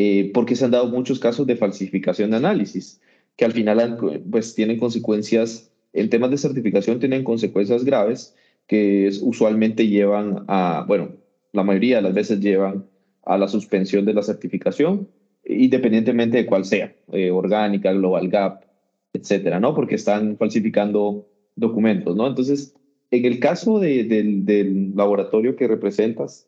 Eh, 0.00 0.30
porque 0.32 0.54
se 0.54 0.64
han 0.64 0.70
dado 0.70 0.86
muchos 0.86 1.18
casos 1.18 1.44
de 1.48 1.56
falsificación 1.56 2.30
de 2.30 2.36
análisis, 2.36 3.00
que 3.34 3.44
al 3.44 3.50
final 3.50 3.98
pues, 4.30 4.54
tienen 4.54 4.78
consecuencias, 4.78 5.72
en 5.92 6.10
temas 6.10 6.30
de 6.30 6.38
certificación 6.38 6.98
tienen 6.98 7.24
consecuencias 7.24 7.84
graves 7.84 8.34
que 8.66 9.10
usualmente 9.22 9.88
llevan 9.88 10.44
a, 10.48 10.84
bueno, 10.86 11.10
la 11.52 11.62
mayoría 11.62 11.96
de 11.96 12.02
las 12.02 12.14
veces 12.14 12.40
llevan 12.40 12.86
a 13.24 13.38
la 13.38 13.48
suspensión 13.48 14.04
de 14.04 14.14
la 14.14 14.22
certificación, 14.22 15.08
independientemente 15.44 16.38
de 16.38 16.46
cuál 16.46 16.64
sea, 16.64 16.94
eh, 17.12 17.30
orgánica, 17.30 17.92
global 17.92 18.28
gap, 18.28 18.64
etcétera, 19.12 19.58
¿no? 19.60 19.74
Porque 19.74 19.94
están 19.94 20.36
falsificando 20.36 21.26
documentos, 21.56 22.14
¿no? 22.14 22.26
Entonces, 22.26 22.74
en 23.10 23.24
el 23.24 23.40
caso 23.40 23.80
del 23.80 24.92
laboratorio 24.94 25.56
que 25.56 25.66
representas, 25.66 26.46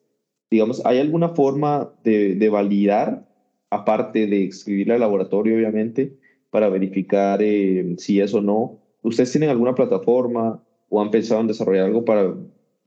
digamos, 0.51 0.85
¿hay 0.85 0.99
alguna 0.99 1.31
forma 1.31 1.91
de, 2.05 2.35
de 2.35 2.49
validar 2.51 3.27
aparte 3.71 4.27
de 4.27 4.45
escribirle 4.45 4.95
al 4.95 5.01
laboratorio, 5.01 5.57
obviamente, 5.57 6.19
para 6.51 6.69
verificar 6.69 7.41
eh, 7.43 7.95
si 7.99 8.21
es 8.21 8.35
o 8.35 8.43
no. 8.43 8.80
¿Ustedes 9.03 9.33
tienen 9.33 9.51
alguna 9.51 9.75
plataforma 9.75 10.63
o 10.89 11.01
han 11.01 11.11
pensado 11.11 11.41
en 11.41 11.47
desarrollar 11.47 11.87
algo 11.87 12.05
para 12.05 12.35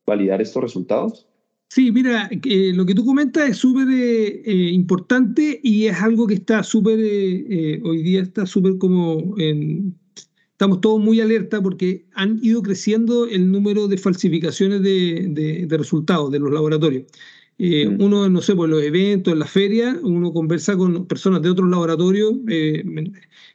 validar 0.06 0.42
estos 0.42 0.62
resultados? 0.62 1.28
Sí, 1.70 1.92
mira, 1.92 2.30
lo 2.32 2.86
que 2.86 2.94
tú 2.94 3.04
comentas 3.04 3.50
es 3.50 3.58
súper 3.58 3.90
eh, 3.90 4.42
eh, 4.46 4.72
importante 4.72 5.60
y 5.64 5.88
es 5.88 6.00
algo 6.02 6.28
que 6.28 6.36
está 6.36 6.62
súper, 6.62 7.00
hoy 7.00 8.04
día 8.04 8.22
está 8.22 8.46
súper 8.46 8.78
como, 8.78 9.36
en, 9.40 9.96
estamos 10.52 10.82
todos 10.82 11.02
muy 11.02 11.20
alerta 11.20 11.62
porque 11.64 12.06
han 12.14 12.40
ido 12.44 12.62
creciendo 12.62 13.26
el 13.26 13.52
número 13.52 13.88
de 13.88 13.98
falsificaciones 13.98 14.84
de 14.84 15.66
resultados 15.70 16.32
de 16.32 16.40
los 16.40 16.52
laboratorios. 16.52 17.06
Eh. 17.60 17.88
Uno, 17.88 18.30
no 18.30 18.42
sé, 18.42 18.56
por 18.56 18.68
los 18.68 18.82
eventos, 18.84 19.34
en 19.34 19.40
la 19.40 19.46
feria, 19.46 20.00
uno 20.02 20.34
conversa 20.34 20.76
con 20.76 21.06
personas 21.06 21.42
de 21.42 21.50
otros 21.50 21.70
laboratorios 21.70 22.34
eh, 22.50 22.84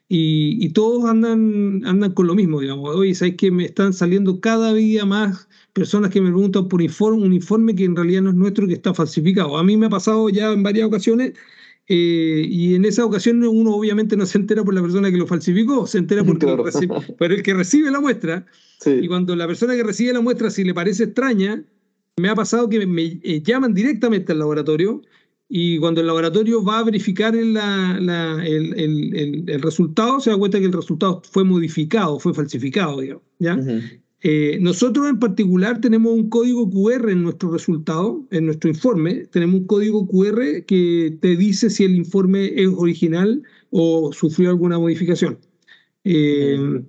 y, 0.09 0.69
todos 0.71 1.05
andan, 1.05 1.83
andan 1.85 2.13
con 2.13 2.27
lo 2.27 2.35
mismo, 2.35 2.61
digamos. 2.61 2.95
Oye, 2.95 3.15
¿sabes 3.15 3.35
que 3.37 3.51
me 3.51 3.65
están 3.65 3.93
saliendo 3.93 4.41
cada 4.41 4.73
día 4.73 5.05
más 5.05 5.49
personas 5.73 6.11
que 6.11 6.21
me 6.21 6.31
preguntan 6.31 6.69
por 6.69 6.81
informe, 6.81 7.25
un 7.25 7.33
informe 7.33 7.75
que 7.75 7.85
en 7.85 7.97
realidad 7.97 8.23
no 8.23 8.31
es 8.31 8.37
nuestro, 8.37 8.67
que 8.67 8.75
está 8.75 8.95
falsificado? 8.95 9.59
A 9.59 9.65
mí 9.65 9.77
me 9.77 9.87
ha 9.87 9.91
pasado 9.91 10.29
ya 10.29 10.53
en 10.53 10.63
varias 10.63 10.87
ocasiones 10.87 11.33
eh, 11.89 12.47
y 12.47 12.75
en 12.75 12.85
esa 12.85 13.05
ocasión 13.05 13.43
uno 13.43 13.75
obviamente 13.75 14.17
no 14.17 14.27
se 14.27 14.39
entera 14.39 14.63
por 14.63 14.75
la 14.75 14.83
persona 14.83 15.11
que 15.11 15.17
lo 15.17 15.27
falsificó, 15.27 15.87
se 15.87 15.99
entera 15.99 16.23
porque 16.23 16.47
por 17.19 17.33
el 17.33 17.43
que 17.43 17.55
recibe 17.55 17.91
la 17.91 18.01
muestra. 18.01 18.47
Y 18.87 19.09
cuando 19.09 19.35
la 19.35 19.47
persona 19.47 19.75
que 19.75 19.83
recibe 19.83 20.13
la 20.13 20.21
muestra, 20.21 20.51
si 20.51 20.63
le 20.65 20.73
parece 20.73 21.05
extraña, 21.05 21.65
me 22.19 22.29
ha 22.29 22.35
pasado 22.35 22.69
que 22.69 22.87
me 22.87 23.21
eh, 23.23 23.43
llaman 23.43 23.75
directamente 23.75 24.33
al 24.33 24.41
laboratorio 24.41 25.03
y 25.49 25.79
cuando 25.79 26.01
el 26.01 26.07
laboratorio 26.07 26.63
va 26.63 26.81
a 26.81 26.85
verificar 26.85 27.35
el, 27.35 27.55
resultado, 29.63 30.21
se 30.21 30.31
da 30.31 30.37
cuenta 30.37 30.59
que 30.59 30.67
el 30.67 30.73
resultado 30.73 31.23
fue 31.31 31.43
modificado, 31.43 32.19
fue 32.19 32.35
falsificado, 32.35 33.01
¿ya? 33.39 33.59
Eh, 34.21 34.59
nosotros 34.61 35.09
en 35.09 35.21
particular 35.21 35.81
tenemos 35.81 36.13
un 36.13 36.29
código 36.29 36.69
QR 36.69 37.11
en 37.11 37.23
nuestro 37.23 37.53
resultado, 37.53 38.27
en 38.31 38.47
nuestro 38.47 38.69
informe, 38.69 39.27
tenemos 39.31 39.61
un 39.61 39.67
código 39.67 40.09
QR 40.09 40.65
que 40.67 41.17
te 41.21 41.37
dice 41.37 41.71
si 41.71 41.85
el 41.85 41.95
informe 41.95 42.53
es 42.61 42.69
original 42.69 43.43
o 43.71 44.13
sufrió 44.13 44.51
alguna 44.51 44.79
modificación, 44.79 45.39
eh, 46.03 46.83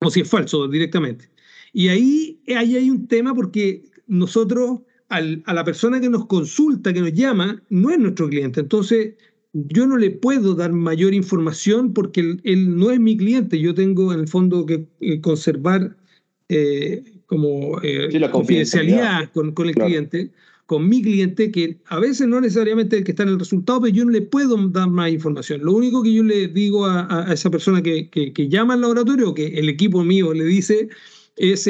o 0.00 0.10
si 0.10 0.20
es 0.22 0.28
falso 0.28 0.66
directamente. 0.66 1.28
Y 1.74 1.88
ahí, 1.88 2.40
ahí 2.56 2.76
hay 2.76 2.90
un 2.90 3.06
tema 3.08 3.34
porque 3.34 3.84
nosotros, 4.06 4.80
a 5.08 5.20
la 5.54 5.64
persona 5.64 6.00
que 6.00 6.08
nos 6.08 6.26
consulta, 6.26 6.92
que 6.92 7.00
nos 7.00 7.12
llama, 7.12 7.62
no 7.68 7.90
es 7.90 7.98
nuestro 7.98 8.28
cliente. 8.28 8.60
Entonces, 8.60 9.14
yo 9.54 9.86
no 9.86 9.96
le 9.96 10.10
puedo 10.10 10.54
dar 10.54 10.72
mayor 10.72 11.14
información 11.14 11.94
porque 11.94 12.38
él, 12.42 12.76
no 12.76 12.90
es 12.90 12.98
mi 12.98 13.16
cliente. 13.16 13.58
Yo 13.60 13.74
tengo 13.74 14.12
en 14.12 14.20
el 14.20 14.28
fondo 14.28 14.66
que 14.66 14.86
eh, 15.00 15.20
conservar 15.20 15.96
eh, 16.48 17.04
como 17.26 17.80
eh, 17.82 18.18
la 18.18 18.30
confidencialidad 18.30 19.30
con, 19.32 19.52
con 19.52 19.68
el 19.68 19.74
cliente, 19.74 20.32
con 20.66 20.88
mi 20.88 21.02
cliente, 21.02 21.52
que 21.52 21.78
a 21.86 22.00
veces 22.00 22.26
no 22.26 22.40
necesariamente 22.40 22.98
el 22.98 23.04
que 23.04 23.12
está 23.12 23.22
en 23.22 23.28
el 23.30 23.38
resultado, 23.38 23.82
pero 23.82 23.94
yo 23.94 24.04
no 24.04 24.10
le 24.10 24.22
puedo 24.22 24.56
dar 24.68 24.90
más 24.90 25.12
información. 25.12 25.62
Lo 25.62 25.72
único 25.72 26.02
que 26.02 26.12
yo 26.12 26.24
le 26.24 26.48
digo 26.48 26.86
a, 26.86 27.26
esa 27.32 27.48
persona 27.48 27.80
que, 27.80 28.10
que, 28.10 28.48
llama 28.48 28.74
al 28.74 28.80
laboratorio, 28.80 29.34
que 29.34 29.46
el 29.46 29.68
equipo 29.68 30.02
mío 30.02 30.34
le 30.34 30.44
dice, 30.44 30.88
es 31.36 31.68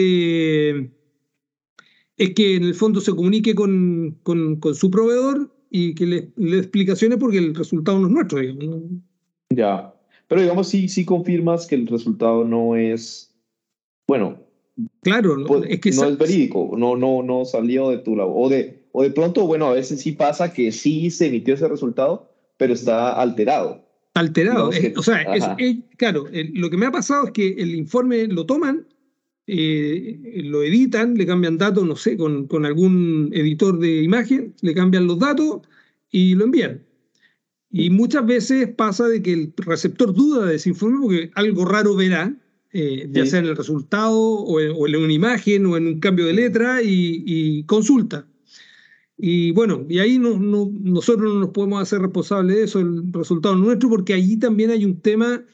es 2.16 2.35
que 2.35 2.56
en 2.56 2.64
el 2.64 2.75
fondo 2.75 3.00
se 3.00 3.12
comunique 3.12 3.54
con, 3.54 4.18
con, 4.23 4.75
su 4.75 4.90
proveedor 4.90 5.50
y 5.71 5.94
que 5.94 6.06
le, 6.06 6.33
le, 6.37 6.59
explicaciones 6.59 7.18
porque 7.18 7.38
el 7.38 7.54
resultado 7.54 7.99
no 7.99 8.06
es 8.06 8.12
nuestro, 8.12 8.38
digamos. 8.38 8.83
Ya, 9.50 9.94
pero 10.28 10.40
digamos, 10.40 10.68
sí, 10.68 10.88
sí 10.88 11.04
confirmas 11.04 11.66
que 11.66 11.75
el 11.75 11.87
resultado 11.87 12.44
no 12.44 12.76
es, 12.76 13.35
bueno, 14.06 14.38
claro, 15.02 15.62
es 15.64 15.80
que 15.80 15.90
no 15.92 16.04
es 16.04 16.18
verídico, 16.18 16.73
no, 16.76 16.97
no, 16.97 17.23
no 17.23 17.44
salió 17.44 17.90
de 17.90 17.99
tu 17.99 18.16
lado. 18.16 18.33
O 18.35 18.49
de, 18.49 18.85
o 18.92 19.02
de 19.02 19.11
pronto, 19.11 19.47
bueno, 19.47 19.66
a 19.66 19.75
veces 19.75 20.00
sí 20.00 20.12
pasa 20.12 20.52
que 20.52 20.73
sí 20.73 21.11
se 21.11 21.26
emitió 21.26 21.54
ese 21.54 21.68
resultado, 21.68 22.30
pero 22.56 22.73
está 22.73 23.12
alterado. 23.12 23.85
Alterado, 24.14 24.71
o 24.97 25.02
sea, 25.02 25.23
es, 25.35 25.76
claro, 25.97 26.26
lo 26.33 26.71
que 26.71 26.76
me 26.76 26.87
ha 26.87 26.92
pasado 26.92 27.26
es 27.26 27.33
que 27.33 27.49
el 27.49 27.75
informe 27.75 28.28
lo 28.28 28.47
toman 28.47 28.87
eh, 29.47 30.43
lo 30.45 30.63
editan, 30.63 31.15
le 31.15 31.27
cambian 31.27 31.59
datos, 31.59 31.85
no 31.87 31.97
sé, 31.97 32.17
con, 32.17 32.47
con, 32.47 32.65
algún 32.65 33.31
editor 33.33 33.79
de 33.79 34.03
imagen, 34.03 34.55
le 34.63 34.75
cambian 34.75 35.07
los 35.07 35.19
datos 35.19 35.63
y 36.11 36.35
lo 36.35 36.45
envían. 36.45 36.83
Y 37.71 37.91
muchas 37.91 38.25
veces 38.25 38.69
pasa 38.69 39.09
de 39.09 39.21
que 39.21 39.33
el 39.33 39.53
receptor 39.57 40.15
duda 40.15 40.47
de 40.47 40.55
ese 40.55 40.69
informe 40.69 41.01
porque 41.01 41.31
algo 41.35 41.65
raro 41.65 41.97
verá, 41.97 42.33
eh, 42.73 43.09
ya 43.11 43.27
sea 43.27 43.41
en 43.41 43.47
el 43.47 43.57
resultado 43.57 44.17
o 44.17 44.61
en, 44.61 44.77
una 44.77 45.13
imagen 45.13 45.67
o 45.67 45.77
en 45.77 45.89
un 45.89 46.01
cambio 46.01 46.27
de 46.27 46.35
letra 46.35 46.81
y, 46.83 47.65
consulta. 47.65 48.27
Y 49.19 49.51
bueno, 49.51 49.87
y 49.89 49.99
ahí 49.99 50.19
no, 50.19 50.39
no, 50.39 50.71
nosotros 50.73 51.35
no 51.35 51.41
nos 51.41 51.51
podemos 51.51 51.83
hacer 51.83 52.01
responsables 52.01 52.57
de 52.57 52.63
eso, 52.63 52.81
el 52.81 53.13
resultado 53.13 53.57
nuestro, 53.57 53.89
porque 53.89 54.15
allí 54.15 54.37
también 54.37 54.71
hay 54.71 54.85
un 54.85 55.01
tema 55.01 55.45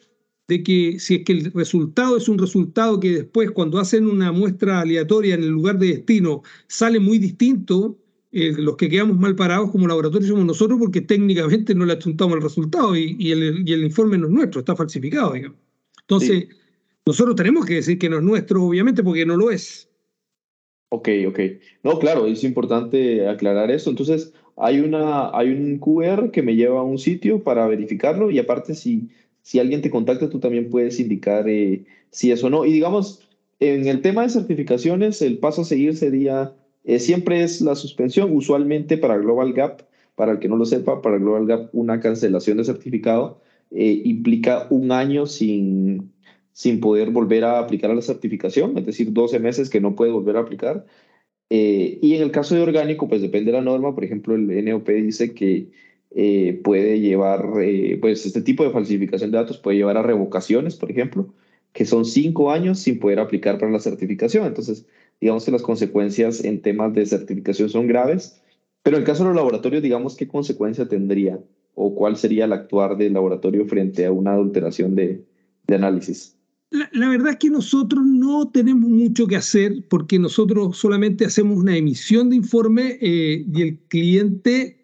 de 0.51 0.65
que 0.65 0.99
si 0.99 1.15
es 1.15 1.25
que 1.25 1.33
el 1.33 1.53
resultado 1.53 2.17
es 2.17 2.29
un 2.29 2.37
resultado 2.37 2.99
que 2.99 3.11
después 3.13 3.53
cuando 3.53 3.79
hacen 3.79 4.07
una 4.07 4.33
muestra 4.33 4.81
aleatoria 4.81 5.37
en 5.37 5.45
el 5.45 5.51
lugar 5.51 5.79
de 5.79 5.87
destino 5.87 6.43
sale 6.67 6.99
muy 6.99 7.19
distinto, 7.19 7.97
eh, 8.33 8.53
los 8.59 8.77
que 8.77 8.89
quedamos 8.89 9.17
mal 9.17 9.37
parados 9.37 9.71
como 9.71 9.87
laboratorio 9.87 10.27
somos 10.27 10.45
nosotros 10.45 10.77
porque 10.81 11.03
técnicamente 11.03 11.73
no 11.73 11.85
le 11.85 11.93
achuntamos 11.93 12.35
el 12.37 12.43
resultado 12.43 12.97
y, 12.97 13.31
el, 13.31 13.85
informe 13.85 14.19
no 14.19 14.27
es 14.27 14.33
nuestro, 14.33 14.59
está 14.59 14.75
falsificado, 14.75 15.35
digamos. 15.35 15.57
Entonces, 16.01 16.49
nosotros 17.07 17.37
tenemos 17.37 17.65
que 17.65 17.75
decir 17.75 17.97
que 17.97 18.09
no 18.09 18.17
es 18.17 18.25
nuestro, 18.25 18.65
obviamente, 18.65 19.05
porque 19.05 19.25
no 19.25 19.37
lo 19.37 19.53
es. 19.53 19.89
Ok, 20.89 21.09
ok. 21.29 21.41
No, 21.85 22.01
claro, 22.01 22.27
es 22.27 22.43
importante 22.43 23.29
aclarar 23.29 23.71
eso. 23.71 23.91
Entonces, 23.91 24.33
hay, 24.57 24.81
una, 24.81 25.31
hay 25.33 25.51
un 25.51 25.79
QR 25.79 26.33
que 26.33 26.43
me 26.43 26.57
lleva 26.57 26.81
a 26.81 26.83
un 26.83 26.99
sitio 26.99 27.45
para 27.45 27.69
verificarlo 27.69 28.33
y 28.33 28.41
aparte 28.41 28.75
si 28.75 29.11
si 29.43 29.59
alguien 29.59 29.83
te 29.83 29.91
contacta, 29.91 30.29
tú 30.29 30.39
también 30.41 30.71
puedes 30.71 31.01
indicar 31.01 31.49
eh, 31.49 31.85
si 32.11 32.31
eso 32.31 32.49
o 32.49 32.51
no. 32.51 32.65
Y 32.65 32.73
digamos, 32.73 33.21
en 33.59 33.87
el 33.87 34.03
tema 34.03 34.23
de 34.23 34.31
certificaciones, 34.31 35.23
el 35.23 35.39
paso 35.39 35.63
a 35.63 35.65
seguir 35.65 35.97
sería, 35.97 36.55
eh, 36.85 36.99
siempre 36.99 37.43
es 37.43 37.61
la 37.61 37.75
suspensión, 37.75 38.35
usualmente 38.37 38.99
para 38.99 39.19
Global 39.19 39.53
Gap, 39.53 39.83
para 40.15 40.33
el 40.33 40.39
que 40.39 40.49
no 40.49 40.57
lo 40.57 40.67
sepa, 40.67 41.01
para 41.03 41.19
Global 41.19 41.47
Gap 41.47 41.71
una 41.73 42.01
cancelación 42.01 42.59
de 42.59 42.65
certificado 42.65 43.41
eh, 43.71 44.03
implica 44.05 44.67
un 44.71 44.93
año 44.93 45.27
sin, 45.27 46.13
sin 46.53 46.81
poder 46.81 47.11
volver 47.11 47.45
a 47.45 47.61
aplicar 47.61 47.91
a 47.91 47.95
la 47.95 48.03
certificación, 48.03 48.77
es 48.77 48.85
decir, 48.87 49.13
12 49.13 49.39
meses 49.39 49.71
que 49.71 49.81
no 49.81 49.95
puede 49.95 50.13
volver 50.13 50.37
a 50.37 50.41
aplicar. 50.41 50.87
Y 51.53 52.15
en 52.15 52.23
el 52.23 52.31
caso 52.31 52.55
de 52.55 52.61
orgánico, 52.61 53.09
pues 53.09 53.23
depende 53.23 53.51
de 53.51 53.59
la 53.59 53.65
norma. 53.65 53.93
Por 53.93 54.05
ejemplo, 54.05 54.37
el 54.37 54.65
NOP 54.65 54.89
dice 54.89 55.35
que 55.35 55.73
eh, 56.13 56.61
puede 56.65 57.01
llevar, 57.01 57.51
eh, 57.63 57.99
pues 58.01 58.27
este 58.27 58.43
tipo 58.43 58.65
de 58.65 58.71
falsificación 58.71 59.31
de 59.31 59.39
datos 59.39 59.59
puede 59.59 59.77
llevar 59.79 59.97
a 59.97 60.03
revocaciones, 60.03 60.77
por 60.77 60.91
ejemplo, 60.91 61.33
que 61.73 61.85
son 61.85 62.05
cinco 62.05 62.51
años 62.51 62.81
sin 62.81 62.99
poder 62.99 63.21
aplicar 63.21 63.59
para 63.59 63.71
la 63.71 63.79
certificación. 63.79 64.47
Entonces, 64.47 64.87
digamos 65.21 65.45
que 65.45 65.53
las 65.53 65.63
consecuencias 65.63 66.45
en 66.45 66.63
temas 66.63 66.95
de 66.95 67.07
certificación 67.07 67.69
son 67.69 67.87
graves. 67.87 68.43
Pero 68.83 68.97
en 68.97 69.03
el 69.03 69.07
caso 69.07 69.23
de 69.23 69.31
los 69.31 69.37
laboratorios, 69.37 69.83
digamos, 69.83 70.17
¿qué 70.17 70.27
consecuencia 70.27 70.89
tendría 70.89 71.39
o 71.75 71.95
cuál 71.95 72.17
sería 72.17 72.47
el 72.47 72.53
actuar 72.53 72.97
del 72.97 73.13
laboratorio 73.13 73.67
frente 73.67 74.07
a 74.07 74.13
una 74.13 74.33
adulteración 74.33 74.95
de, 74.95 75.25
análisis? 75.69 76.37
La, 76.71 77.09
verdad 77.09 77.31
es 77.31 77.37
que 77.37 77.51
nosotros 77.51 78.05
no 78.05 78.51
tenemos 78.51 78.91
mucho 78.91 79.27
que 79.27 79.37
hacer 79.37 79.85
porque 79.89 80.19
nosotros 80.19 80.77
solamente 80.77 81.25
hacemos 81.25 81.59
una 81.59 81.77
emisión 81.77 82.31
de 82.31 82.37
informe 82.37 82.99
eh, 83.01 83.45
y 83.53 83.63
el 83.63 83.79
cliente, 83.89 84.80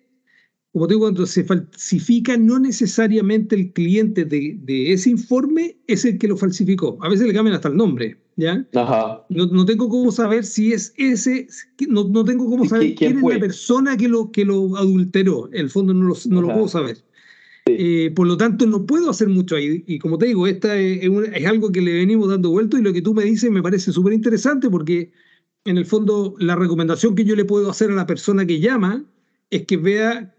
como 0.77 0.89
digo, 0.89 1.01
cuando 1.01 1.25
se 1.25 1.43
falsifica, 1.43 2.37
no 2.37 2.59
necesariamente 2.59 3.57
el 3.57 3.73
cliente 3.73 4.27
de, 4.27 4.59
de, 4.61 4.93
ese 4.93 5.09
informe 5.09 5.79
es 5.87 6.05
el 6.05 6.19
que 6.19 6.29
lo 6.29 6.37
falsificó. 6.37 6.99
A 7.01 7.09
veces 7.09 7.27
le 7.27 7.33
cambian 7.33 7.57
hasta 7.57 7.69
el 7.69 7.79
nombre, 7.79 8.19
¿ya? 8.37 8.63
Ajá. 8.75 9.25
No, 9.31 9.47
no 9.47 9.65
tengo 9.65 9.89
cómo 9.89 10.13
saber 10.13 10.45
si 10.45 10.75
es 10.75 10.93
ese, 10.99 11.49
no, 11.89 12.05
no 12.05 12.23
tengo 12.27 12.45
cómo 12.45 12.67
saber 12.67 12.95
quién, 12.95 13.17
es 13.17 13.23
la 13.23 13.41
persona 13.41 13.97
que 13.97 14.07
lo, 14.07 14.31
que 14.31 14.45
lo 14.45 14.77
adulteró. 14.77 15.49
En 15.55 15.61
el 15.61 15.71
fondo 15.71 15.95
no 15.95 16.09
lo, 16.09 16.15
no 16.29 16.43
lo 16.43 16.53
puedo 16.53 16.69
saber. 16.69 16.99
Eh, 17.65 18.13
por 18.15 18.27
lo 18.27 18.37
tanto, 18.37 18.67
no 18.67 18.85
puedo 18.85 19.09
hacer 19.09 19.31
mucho 19.31 19.57
ahí. 19.57 19.83
Y 19.87 19.99
como 19.99 20.19
te 20.19 20.27
digo, 20.27 20.47
esta 20.47 20.77
es, 20.77 21.09
algo 21.47 21.73
que 21.73 21.81
le 21.81 21.95
venimos 21.95 22.29
dando 22.29 22.51
vuelto 22.51 22.77
y 22.77 22.83
lo 22.83 22.93
que 22.93 23.01
tú 23.01 23.15
me 23.15 23.25
dices 23.25 23.51
me 23.51 23.63
parece 23.63 23.93
súper 23.93 24.13
interesante 24.13 24.69
porque 24.69 25.11
en 25.65 25.79
el 25.79 25.87
fondo 25.87 26.35
la 26.39 26.55
recomendación 26.55 27.15
que 27.15 27.25
yo 27.25 27.35
le 27.35 27.47
puedo 27.47 27.71
hacer 27.71 27.91
a 27.93 27.95
la 27.95 28.07
persona 28.07 28.45
que 28.45 28.61
llama 28.61 29.07
es 29.49 29.65
que 29.65 29.79
vea 29.79 30.36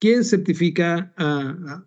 quién 0.00 0.24
certifica 0.24 1.12
al, 1.16 1.84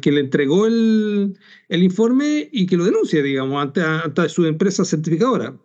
que 0.00 0.12
le 0.12 0.20
entregó 0.20 0.66
el, 0.66 1.36
informe 1.68 2.48
y 2.52 2.66
que 2.66 2.76
lo 2.76 2.84
denuncie, 2.84 3.22
digamos, 3.22 3.62
ante, 3.62 4.28
su 4.28 4.46
empresa 4.46 4.84
certificadora. 4.84 5.58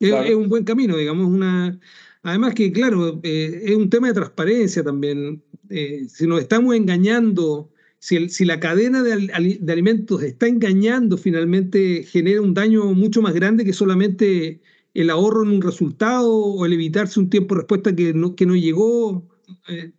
Es, 0.00 0.34
un 0.34 0.48
buen 0.48 0.64
camino, 0.64 0.96
digamos, 0.96 1.26
una... 1.26 1.78
Además 2.22 2.54
que, 2.54 2.72
claro, 2.72 3.20
eh, 3.22 3.62
es 3.64 3.76
un 3.76 3.90
tema 3.90 4.08
de 4.08 4.14
transparencia 4.14 4.82
también. 4.82 5.42
Eh, 5.70 6.06
si 6.08 6.26
nos 6.26 6.40
estamos 6.40 6.74
engañando, 6.74 7.70
si, 7.98 8.28
si 8.28 8.44
la 8.44 8.60
cadena 8.60 9.02
de, 9.02 9.30
alimentos 9.68 10.22
está 10.22 10.46
engañando, 10.46 11.16
finalmente 11.16 12.04
genera 12.04 12.40
un 12.40 12.54
daño 12.54 12.92
mucho 12.94 13.22
más 13.22 13.34
grande 13.34 13.64
que 13.64 13.72
solamente 13.72 14.60
el 14.94 15.10
ahorro 15.10 15.42
en 15.44 15.50
un 15.50 15.62
resultado 15.62 16.32
o 16.32 16.66
el 16.66 16.72
evitarse 16.72 17.18
un 17.20 17.30
tiempo 17.30 17.54
de 17.54 17.60
respuesta 17.62 17.94
que 17.94 18.12
no, 18.14 18.34
que 18.36 18.46
no 18.46 18.54
llegó. 18.56 19.28
Eh, 19.68 19.92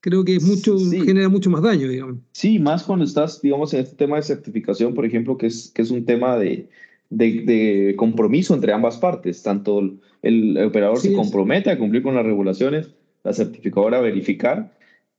creo 0.00 0.24
que 0.24 0.36
es 0.36 0.44
mucho, 0.44 0.78
genera 0.78 1.28
mucho 1.28 1.50
más 1.50 1.62
daño, 1.62 1.88
digamos. 1.88 2.16
Sí, 2.32 2.58
más 2.58 2.82
cuando 2.82 3.04
estás, 3.04 3.40
digamos, 3.42 3.74
en 3.74 3.80
este 3.80 3.96
tema 3.96 4.16
de 4.16 4.22
certificación, 4.22 4.94
por 4.94 5.04
ejemplo, 5.04 5.36
que 5.36 5.46
es, 5.46 5.70
que 5.74 5.82
es 5.82 5.90
un 5.90 6.04
tema 6.04 6.36
de, 6.36 6.68
de, 7.10 7.94
compromiso 7.96 8.54
entre 8.54 8.72
ambas 8.72 8.96
partes. 8.98 9.42
Tanto 9.42 9.80
el, 10.22 10.58
operador 10.58 10.98
se 10.98 11.12
compromete 11.12 11.70
a 11.70 11.78
cumplir 11.78 12.02
con 12.02 12.14
las 12.14 12.24
regulaciones, 12.24 12.94
la 13.24 13.32
certificadora 13.32 13.98
a 13.98 14.02
verificar, 14.02 14.72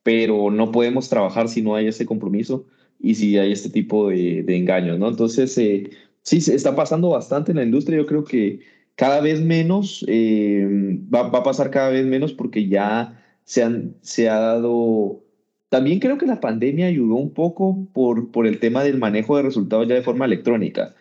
pero 0.04 0.50
no 0.52 0.72
podemos 0.72 1.10
trabajar 1.10 1.50
si 1.50 1.62
no 1.62 1.76
hay 1.76 1.88
ese 1.88 2.06
compromiso 2.06 2.66
y 3.00 3.16
si 3.16 3.38
hay 3.38 3.52
este 3.52 3.70
tipo 3.70 4.10
de, 4.10 4.44
de 4.44 4.58
engaños, 4.58 5.00
¿no? 5.00 5.10
Entonces, 5.10 5.58
eh, 5.58 5.90
sí, 6.22 6.42
se 6.42 6.56
está 6.56 6.76
pasando 6.76 7.10
bastante 7.10 7.52
en 7.52 7.58
la 7.58 7.64
industria. 7.64 7.98
Yo 7.98 8.06
creo 8.06 8.24
que 8.24 8.60
cada 8.96 9.22
vez 9.22 9.42
menos, 9.42 10.04
eh, 10.08 10.68
va, 11.14 11.30
va, 11.30 11.40
a 11.40 11.44
pasar 11.44 11.72
cada 11.72 11.90
vez 11.90 12.06
menos 12.06 12.34
porque 12.34 12.68
ya 12.68 13.19
se, 13.50 13.64
han, 13.64 13.96
se 14.02 14.30
ha 14.30 14.38
dado... 14.38 15.24
También 15.70 16.00
creo 16.00 16.20
que 16.20 16.28
la 16.28 16.40
pandemia 16.40 16.86
ayudó 16.86 17.16
un 17.16 17.34
poco 17.34 17.88
por, 17.94 18.30
por 18.30 18.46
el 18.46 18.60
tema 18.60 18.84
del 18.84 19.00
manejo 19.00 19.38
de 19.38 19.42
resultados 19.42 19.88
ya 19.88 19.96
de 19.96 20.04
forma 20.04 20.26
electrónica. 20.26 20.94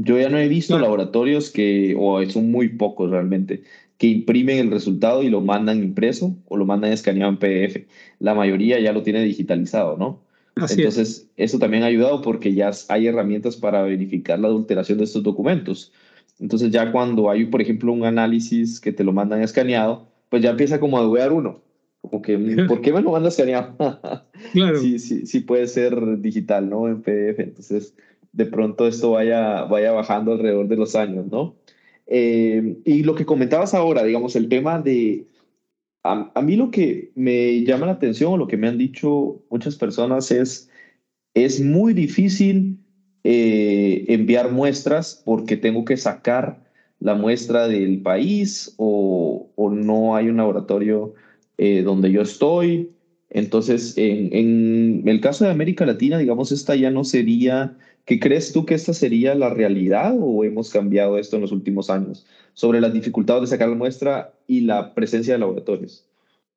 Yo 0.00 0.18
ya 0.18 0.30
no 0.30 0.38
he 0.38 0.48
visto 0.48 0.78
laboratorios 0.78 1.50
que, 1.50 1.94
o 1.98 2.24
son 2.30 2.50
muy 2.50 2.70
pocos 2.70 3.10
realmente, 3.10 3.64
que 3.98 4.06
imprimen 4.06 4.58
el 4.58 4.70
resultado 4.70 5.22
y 5.22 5.28
lo 5.28 5.42
mandan 5.42 5.82
impreso 5.82 6.34
o 6.48 6.56
lo 6.56 6.64
mandan 6.64 6.92
escaneado 6.92 7.30
en 7.30 7.38
PDF. 7.38 7.86
La 8.20 8.34
mayoría 8.34 8.80
ya 8.80 8.94
lo 8.94 9.02
tiene 9.02 9.22
digitalizado, 9.22 9.98
¿no? 9.98 10.22
Entonces, 10.56 11.28
eso 11.36 11.58
también 11.58 11.82
ha 11.82 11.86
ayudado 11.86 12.22
porque 12.22 12.54
ya 12.54 12.70
hay 12.88 13.06
herramientas 13.06 13.56
para 13.56 13.82
verificar 13.82 14.38
la 14.38 14.48
adulteración 14.48 14.96
de 14.96 15.04
estos 15.04 15.22
documentos. 15.22 15.92
Entonces, 16.40 16.70
ya 16.70 16.90
cuando 16.90 17.28
hay, 17.28 17.44
por 17.44 17.60
ejemplo, 17.60 17.92
un 17.92 18.06
análisis 18.06 18.80
que 18.80 18.92
te 18.92 19.04
lo 19.04 19.12
mandan 19.12 19.42
escaneado, 19.42 20.08
pues 20.30 20.42
ya 20.42 20.50
empieza 20.50 20.80
como 20.80 20.98
a 20.98 21.02
dudear 21.02 21.32
uno. 21.32 21.60
Como 22.02 22.20
que, 22.20 22.36
¿por 22.66 22.80
qué 22.80 22.92
me 22.92 23.00
lo 23.00 23.12
manda 23.12 23.28
escaneado? 23.28 23.76
claro. 24.52 24.78
Sí, 24.78 24.98
sí, 24.98 25.24
sí 25.24 25.40
puede 25.40 25.68
ser 25.68 26.20
digital, 26.20 26.68
¿no? 26.68 26.88
En 26.88 27.00
PDF. 27.00 27.40
Entonces, 27.40 27.94
de 28.32 28.46
pronto 28.46 28.88
esto 28.88 29.12
vaya, 29.12 29.64
vaya 29.64 29.92
bajando 29.92 30.32
alrededor 30.32 30.66
de 30.66 30.76
los 30.76 30.96
años, 30.96 31.26
¿no? 31.30 31.56
Eh, 32.06 32.78
y 32.84 33.04
lo 33.04 33.14
que 33.14 33.24
comentabas 33.24 33.72
ahora, 33.72 34.02
digamos, 34.02 34.34
el 34.36 34.48
tema 34.48 34.80
de... 34.80 35.26
A, 36.04 36.42
mí 36.42 36.56
lo 36.56 36.72
que 36.72 37.12
me 37.14 37.62
llama 37.62 37.86
la 37.86 37.92
atención 37.92 38.32
o 38.32 38.36
lo 38.36 38.48
que 38.48 38.56
me 38.56 38.66
han 38.66 38.76
dicho 38.76 39.40
muchas 39.48 39.76
personas 39.76 40.32
es, 40.32 40.68
es 41.32 41.60
muy 41.60 41.94
difícil 41.94 42.80
eh, 43.22 44.04
enviar 44.08 44.50
muestras 44.50 45.22
porque 45.24 45.56
tengo 45.56 45.84
que 45.84 45.96
sacar 45.96 46.64
la 46.98 47.14
muestra 47.14 47.68
del 47.68 48.02
país 48.02 48.74
o, 48.78 49.52
o 49.54 49.70
no 49.70 50.16
hay 50.16 50.28
un 50.28 50.38
laboratorio 50.38 51.14
eh, 51.62 51.82
donde 51.82 52.10
yo 52.10 52.22
estoy. 52.22 52.90
Entonces, 53.30 53.94
en, 53.96 54.34
en, 54.34 55.08
el 55.08 55.20
caso 55.20 55.44
de 55.44 55.50
América 55.50 55.86
Latina, 55.86 56.18
digamos, 56.18 56.52
esta 56.52 56.74
ya 56.76 56.90
no 56.90 57.04
sería 57.04 57.76
¿Qué 58.04 58.18
crees 58.18 58.52
tú 58.52 58.66
que 58.66 58.74
esta 58.74 58.92
sería 58.94 59.34
la 59.34 59.50
realidad 59.50 60.14
o 60.18 60.42
hemos 60.42 60.70
cambiado 60.70 61.18
esto 61.18 61.36
en 61.36 61.42
los 61.42 61.52
últimos 61.52 61.88
años 61.88 62.26
sobre 62.52 62.80
las 62.80 62.92
dificultades 62.92 63.42
de 63.42 63.46
sacar 63.48 63.68
la 63.68 63.76
muestra 63.76 64.34
y 64.48 64.62
la 64.62 64.92
presencia 64.94 65.34
de 65.34 65.38
laboratorios? 65.38 66.04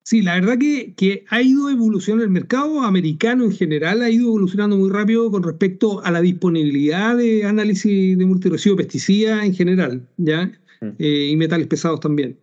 Sí, 0.04 0.22
la 0.22 0.36
verdad 0.36 0.58
que, 0.60 0.94
que, 0.96 1.24
ha 1.30 1.42
ido 1.42 1.70
evolucionando 1.70 2.26
el 2.26 2.32
mercado 2.32 2.82
americano 2.82 3.44
en 3.44 3.52
general, 3.52 4.02
ha 4.02 4.10
ido 4.10 4.28
evolucionando 4.28 4.78
muy 4.78 4.90
rápido 4.90 5.32
con 5.32 5.44
respecto 5.44 6.04
a 6.04 6.12
la 6.12 6.22
disponibilidad 6.22 7.18
de 7.18 7.44
análisis 7.46 8.18
de 8.18 8.26
multiresiduo 8.26 8.78
de 8.78 8.84
pesticidas 8.84 9.44
en 9.46 9.54
general, 9.54 10.08
¿ya? 10.18 10.52
Mm. 10.82 10.90
Eh, 11.00 11.30
y 11.32 11.36
metales 11.38 11.68
pesados 11.68 12.00
también. 12.00 12.38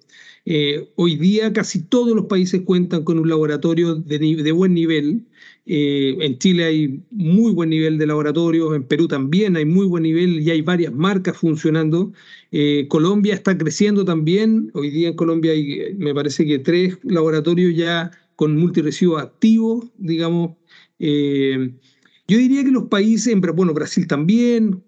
Eh, 0.44 0.88
hoy 0.96 1.14
día 1.16 1.52
casi 1.52 1.84
todos 1.84 2.16
los 2.16 2.26
países 2.26 2.62
cuentan 2.62 3.04
con 3.04 3.18
un 3.18 3.28
laboratorio 3.28 3.94
de, 3.94 4.52
buen 4.52 4.74
nivel, 4.74 5.24
eh, 5.66 6.16
en 6.20 6.36
Chile 6.38 6.64
hay 6.64 7.00
muy 7.12 7.52
buen 7.52 7.70
nivel 7.70 7.96
de 7.96 8.08
laboratorios, 8.08 8.74
en 8.74 8.82
Perú 8.82 9.06
también 9.06 9.56
hay 9.56 9.64
muy 9.64 9.86
buen 9.86 10.02
nivel 10.02 10.40
y 10.40 10.50
hay 10.50 10.60
varias 10.62 10.92
marcas 10.92 11.36
funcionando. 11.36 12.12
Eh, 12.50 12.86
Colombia 12.88 13.34
está 13.34 13.56
creciendo 13.56 14.04
también. 14.04 14.70
Hoy 14.74 14.90
día 14.90 15.08
en 15.10 15.14
Colombia 15.16 15.52
hay, 15.52 15.94
me 15.96 16.12
parece 16.12 16.44
que 16.44 16.58
tres 16.58 16.98
laboratorios 17.04 17.76
ya 17.76 18.10
con 18.34 18.56
multiresiduos 18.58 19.22
activos, 19.22 19.86
digamos. 19.98 20.56
Yo 20.98 22.38
diría 22.38 22.64
que 22.64 22.70
los 22.70 22.84
países, 22.84 23.36
bueno, 23.54 23.74
Brasil 23.74 24.06
también, 24.06 24.82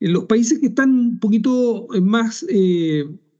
los 0.00 0.24
países 0.24 0.58
que 0.58 0.66
están 0.66 0.90
un 0.90 1.18
poquito 1.20 1.86
más 2.00 2.44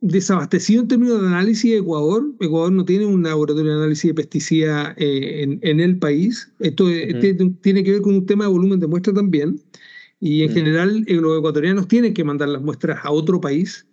desabastecido 0.03 0.83
en 0.83 0.89
términos 0.89 1.21
de 1.23 1.29
análisis 1.29 1.71
de 1.71 1.79
Ecuador. 1.79 2.25
Ecuador 2.41 2.73
no 2.73 2.85
tiene 2.85 3.07
un 3.07 3.23
laboratorio 3.23 3.71
de 3.71 3.79
análisis 3.79 4.11
de 4.11 4.15
pesticidas 4.15 4.95
eh, 4.99 5.59
en, 5.63 5.81
el 5.81 5.97
país. 5.97 6.51
Esto 6.59 6.87
tiene 7.61 7.85
que 7.85 7.93
ver 7.93 8.03
con 8.03 8.17
un 8.17 8.27
tema 8.27 8.45
de 8.45 8.51
volumen 8.51 8.81
de 8.81 8.89
muestras 8.89 9.15
también. 9.15 9.61
Y 10.21 10.43
en 10.43 10.53
general 10.53 11.05
eh, 11.07 11.15
los 11.15 11.39
ecuatorianos 11.39 11.87
tienen 11.87 12.15
que 12.15 12.25
mandar 12.25 12.49
las 12.49 12.63
muestras 12.63 12.99
a 13.05 13.13
otro 13.13 13.41
país. 13.41 13.87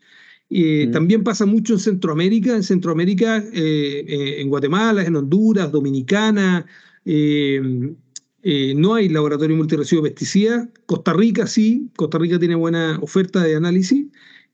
También 0.91 1.23
pasa 1.23 1.45
mucho 1.45 1.73
en 1.73 1.79
Centroamérica. 1.79 2.55
En 2.55 2.63
Centroamérica, 2.63 3.43
eh, 3.53 4.37
en 4.39 4.49
Guatemala, 4.49 5.03
en 5.03 5.15
Honduras, 5.15 5.71
Dominicana. 5.71 6.65
no 7.05 8.93
hay 8.95 9.09
laboratorio 9.09 9.55
multiresiduo 9.55 10.03
de 10.03 10.09
pesticidas. 10.09 10.67
Costa 10.87 11.13
Rica 11.13 11.45
sí. 11.45 11.91
Costa 11.95 12.17
Rica 12.17 12.39
tiene 12.39 12.55
buena 12.55 12.97
oferta 12.99 13.43
de 13.43 13.55
análisis. 13.55 14.07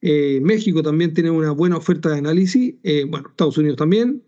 Eh, 0.07 0.39
México 0.39 0.83
también 0.83 1.15
tiene 1.15 1.31
una 1.31 1.49
buena 1.49 1.77
oferta 1.77 2.09
de 2.09 2.19
análisis, 2.19 2.75
eh, 2.83 3.05
bueno, 3.09 3.29
Estados 3.29 3.57
Unidos 3.57 3.77
también, 3.77 4.21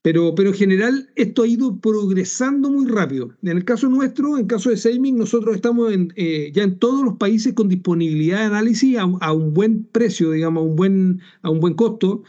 pero, 0.00 0.34
pero 0.34 0.48
en 0.48 0.54
general 0.54 1.10
esto 1.16 1.42
ha 1.42 1.46
ido 1.46 1.78
progresando 1.78 2.70
muy 2.70 2.86
rápido. 2.86 3.36
En 3.42 3.58
el 3.58 3.64
caso 3.66 3.90
nuestro, 3.90 4.36
en 4.36 4.44
el 4.44 4.46
caso 4.46 4.70
de 4.70 4.78
Seiming, 4.78 5.18
nosotros 5.18 5.54
estamos 5.54 5.92
eh, 6.16 6.50
ya 6.54 6.62
en 6.62 6.78
todos 6.78 7.04
los 7.04 7.18
países 7.18 7.52
con 7.52 7.68
disponibilidad 7.68 8.38
de 8.38 8.44
análisis 8.46 8.96
a, 8.96 9.32
un 9.34 9.52
buen 9.52 9.84
precio, 9.84 10.30
digamos, 10.30 10.62
a 10.62 10.64
un 10.64 10.76
buen, 10.76 11.20
a 11.42 11.50
un 11.50 11.60
buen 11.60 11.74
costo. 11.74 12.22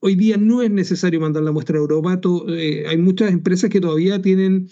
hoy 0.00 0.14
día 0.14 0.36
no 0.36 0.60
es 0.60 0.70
necesario 0.70 1.20
mandar 1.20 1.42
la 1.42 1.52
muestra 1.52 1.78
a 1.78 1.80
Europa, 1.80 2.20
hay 2.86 2.98
muchas 2.98 3.32
empresas 3.32 3.70
que 3.70 3.80
todavía 3.80 4.20
tienen 4.20 4.68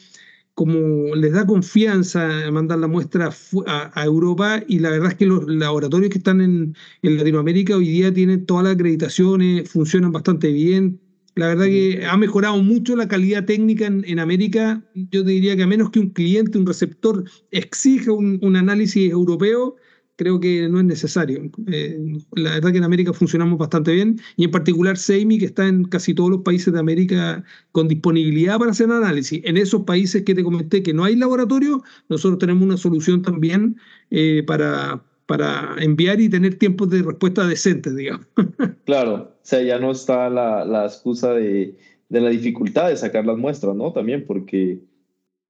como 0.57 1.15
les 1.15 1.33
da 1.33 1.47
confianza 1.47 2.51
mandar 2.51 2.79
la 2.79 2.89
muestra 2.89 3.31
a, 3.67 4.05
Europa 4.07 4.63
y 4.67 4.79
la 4.79 4.89
verdad 4.89 5.11
es 5.11 5.17
que 5.17 5.27
los 5.27 5.47
laboratorios 5.47 6.11
que 6.11 6.17
están 6.17 6.41
en, 6.41 6.75
en, 7.03 7.17
Latinoamérica 7.19 7.77
hoy 7.77 7.89
día 7.89 8.13
tienen 8.15 8.47
todas 8.47 8.65
las 8.65 8.73
acreditaciones, 8.73 9.69
funcionan 9.69 10.13
bastante 10.13 10.51
bien. 10.51 10.99
La 11.35 11.49
verdad 11.49 11.67
que 11.67 12.07
ha 12.07 12.17
mejorado 12.17 12.57
mucho 12.63 12.97
la 12.97 13.07
calidad 13.07 13.45
técnica 13.45 13.85
en, 13.85 14.19
América. 14.19 14.83
Yo 14.95 15.23
te 15.23 15.33
diría 15.33 15.57
que 15.57 15.65
a 15.65 15.67
menos 15.67 15.91
que 15.91 16.01
un 16.01 16.09
cliente, 16.09 16.57
un 16.57 16.67
receptor 16.67 17.25
exija 17.51 18.13
un, 18.13 18.39
un 18.41 18.57
análisis 18.57 19.11
europeo, 19.11 19.77
creo 20.17 20.41
que 20.41 20.69
no 20.69 20.79
es 20.79 20.85
necesario. 20.85 21.51
Eh, 21.69 21.99
la 22.33 22.55
verdad 22.55 22.73
que 22.73 22.79
en 22.79 22.85
América 22.85 23.13
funcionamos 23.13 23.59
bastante 23.59 23.93
bien 23.93 24.19
y 24.37 24.45
en 24.45 24.51
particular 24.51 24.97
SEIMI, 24.97 25.39
que 25.39 25.47
está 25.47 25.69
en 25.69 25.85
casi 25.85 26.15
todos 26.15 26.31
los 26.31 26.43
países 26.43 26.73
de 26.73 26.81
América 26.81 27.45
con 27.73 27.87
disponibilidad 27.87 28.59
para 28.59 28.71
hacer 28.71 28.91
análisis. 28.91 29.41
En 29.45 29.57
esos 29.57 29.83
países 29.83 30.23
que 30.25 30.35
te 30.35 30.43
comenté 30.43 30.83
que 30.83 30.95
no 30.95 31.05
hay 31.05 31.17
laboratorio, 31.17 31.83
nosotros 32.09 32.39
tenemos 32.39 32.63
una 32.63 32.77
solución 32.77 33.23
también 33.23 33.77
eh, 34.11 34.43
para, 34.47 35.03
para 35.27 35.77
enviar 35.79 36.21
y 36.21 36.29
tener 36.29 36.55
tiempos 36.55 36.91
de 36.91 37.03
respuesta 37.03 37.47
decentes, 37.47 37.95
digamos. 37.95 38.27
Claro, 38.87 39.15
o 39.15 39.39
sea, 39.43 39.63
ya 39.63 39.81
no 39.81 39.91
está 39.91 40.31
la, 40.31 40.65
la 40.65 40.85
excusa 40.85 41.33
de, 41.33 41.77
de, 42.09 42.21
la 42.21 42.31
dificultad 42.31 42.89
de 42.89 42.97
sacar 42.97 43.27
las 43.27 43.37
muestras, 43.37 43.75
¿no? 43.75 43.93
También 43.93 44.25
porque, 44.25 44.79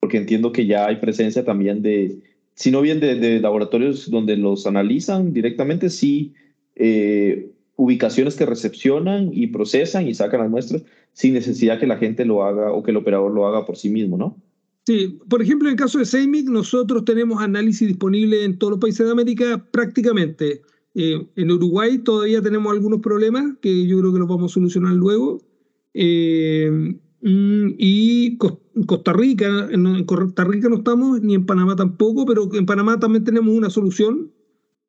porque 0.00 0.16
entiendo 0.16 0.52
que 0.52 0.64
ya 0.64 0.86
hay 0.86 0.96
presencia 0.96 1.44
también 1.44 1.82
de 1.82 2.18
sino 2.56 2.80
bien 2.80 3.00
de, 3.00 3.38
laboratorios 3.38 4.10
donde 4.10 4.36
los 4.36 4.66
analizan 4.66 5.32
directamente, 5.32 5.90
sí 5.90 6.34
eh, 6.74 7.52
ubicaciones 7.76 8.34
que 8.34 8.46
recepcionan 8.46 9.30
y 9.32 9.48
procesan 9.48 10.08
y 10.08 10.14
sacan 10.14 10.40
las 10.40 10.50
muestras 10.50 10.82
sin 11.12 11.34
necesidad 11.34 11.78
que 11.78 11.86
la 11.86 11.98
gente 11.98 12.24
lo 12.24 12.44
haga 12.44 12.72
o 12.72 12.82
que 12.82 12.90
el 12.90 12.96
operador 12.96 13.32
lo 13.32 13.46
haga 13.46 13.66
por 13.66 13.76
sí 13.76 13.90
mismo, 13.90 14.16
¿no? 14.16 14.36
Sí, 14.86 15.18
por 15.28 15.42
ejemplo, 15.42 15.68
en 15.68 15.72
el 15.72 15.78
caso 15.78 15.98
de 15.98 16.04
Seimic, 16.04 16.48
nosotros 16.48 17.04
tenemos 17.04 17.42
análisis 17.42 17.88
disponible 17.88 18.44
en 18.44 18.58
todos 18.58 18.72
los 18.72 18.80
países 18.80 19.04
de 19.04 19.12
América 19.12 19.66
prácticamente. 19.70 20.62
Eh, 20.94 21.26
en 21.36 21.50
Uruguay 21.50 21.98
todavía 21.98 22.40
tenemos 22.40 22.72
algunos 22.72 23.00
problemas 23.00 23.44
que 23.60 23.86
yo 23.86 23.98
creo 24.00 24.12
que 24.12 24.18
los 24.18 24.28
vamos 24.28 24.52
a 24.52 24.54
solucionar 24.54 24.94
luego. 24.94 25.42
Eh, 25.92 26.94
y 27.28 28.38
Costa 28.86 29.12
Rica, 29.12 29.68
en 29.70 30.04
Costa 30.04 30.44
Rica 30.44 30.68
no 30.68 30.76
estamos, 30.76 31.20
ni 31.22 31.34
en 31.34 31.44
Panamá 31.44 31.74
tampoco, 31.74 32.24
pero 32.24 32.48
en 32.54 32.66
Panamá 32.66 33.00
también 33.00 33.24
tenemos 33.24 33.52
una 33.52 33.68
solución 33.68 34.30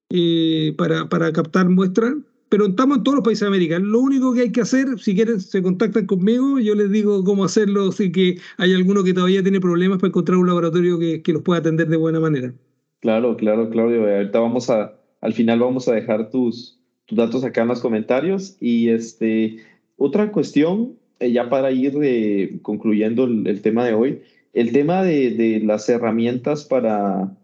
eh, 0.09 0.75
para, 0.77 1.09
para 1.09 1.31
captar 1.31 1.67
muestras. 1.69 2.15
Pero 2.49 2.67
estamos 2.67 2.99
en 2.99 3.03
todos 3.03 3.15
los 3.17 3.25
países 3.25 3.41
de 3.41 3.47
América. 3.47 3.77
Lo 3.79 3.99
único 3.99 4.33
que 4.33 4.41
hay 4.41 4.51
que 4.51 4.61
hacer, 4.61 4.99
si 4.99 5.15
quieren, 5.15 5.41
se 5.41 5.61
contactan 5.61 6.05
conmigo, 6.05 6.59
yo 6.59 6.75
les 6.75 6.89
digo 6.91 7.23
cómo 7.25 7.43
hacerlo, 7.43 7.91
si 7.91 8.09
que 8.11 8.37
hay 8.57 8.73
alguno 8.73 9.03
que 9.03 9.13
todavía 9.13 9.43
tiene 9.43 9.59
problemas 9.59 9.97
para 9.97 10.09
encontrar 10.09 10.37
un 10.37 10.47
laboratorio 10.47 10.97
que, 10.97 11.21
que 11.21 11.33
los 11.33 11.41
pueda 11.41 11.59
atender 11.59 11.89
de 11.89 11.97
buena 11.97 12.21
manera. 12.21 12.53
Claro, 13.01 13.35
claro, 13.35 13.69
Claudio. 13.69 14.07
Ahorita 14.07 14.39
vamos 14.39 14.69
a, 14.69 14.97
al 15.21 15.33
final 15.33 15.59
vamos 15.59 15.87
a 15.87 15.93
dejar 15.93 16.29
tus, 16.29 16.79
tus 17.05 17.17
datos 17.17 17.43
acá 17.43 17.63
en 17.63 17.67
los 17.67 17.81
comentarios. 17.81 18.55
Y 18.61 18.89
este, 18.89 19.57
otra 19.97 20.31
cuestión 20.31 20.93
eh, 21.19 21.31
ya 21.31 21.49
para 21.49 21.71
ir 21.71 21.97
eh, 22.01 22.59
concluyendo 22.61 23.25
el, 23.25 23.61
tema 23.61 23.85
de 23.85 23.93
hoy, 23.93 24.21
el 24.53 24.71
tema 24.71 25.03
de, 25.03 25.31
de, 25.31 25.59
las 25.61 25.89
herramientas 25.89 26.63
para, 26.63 27.35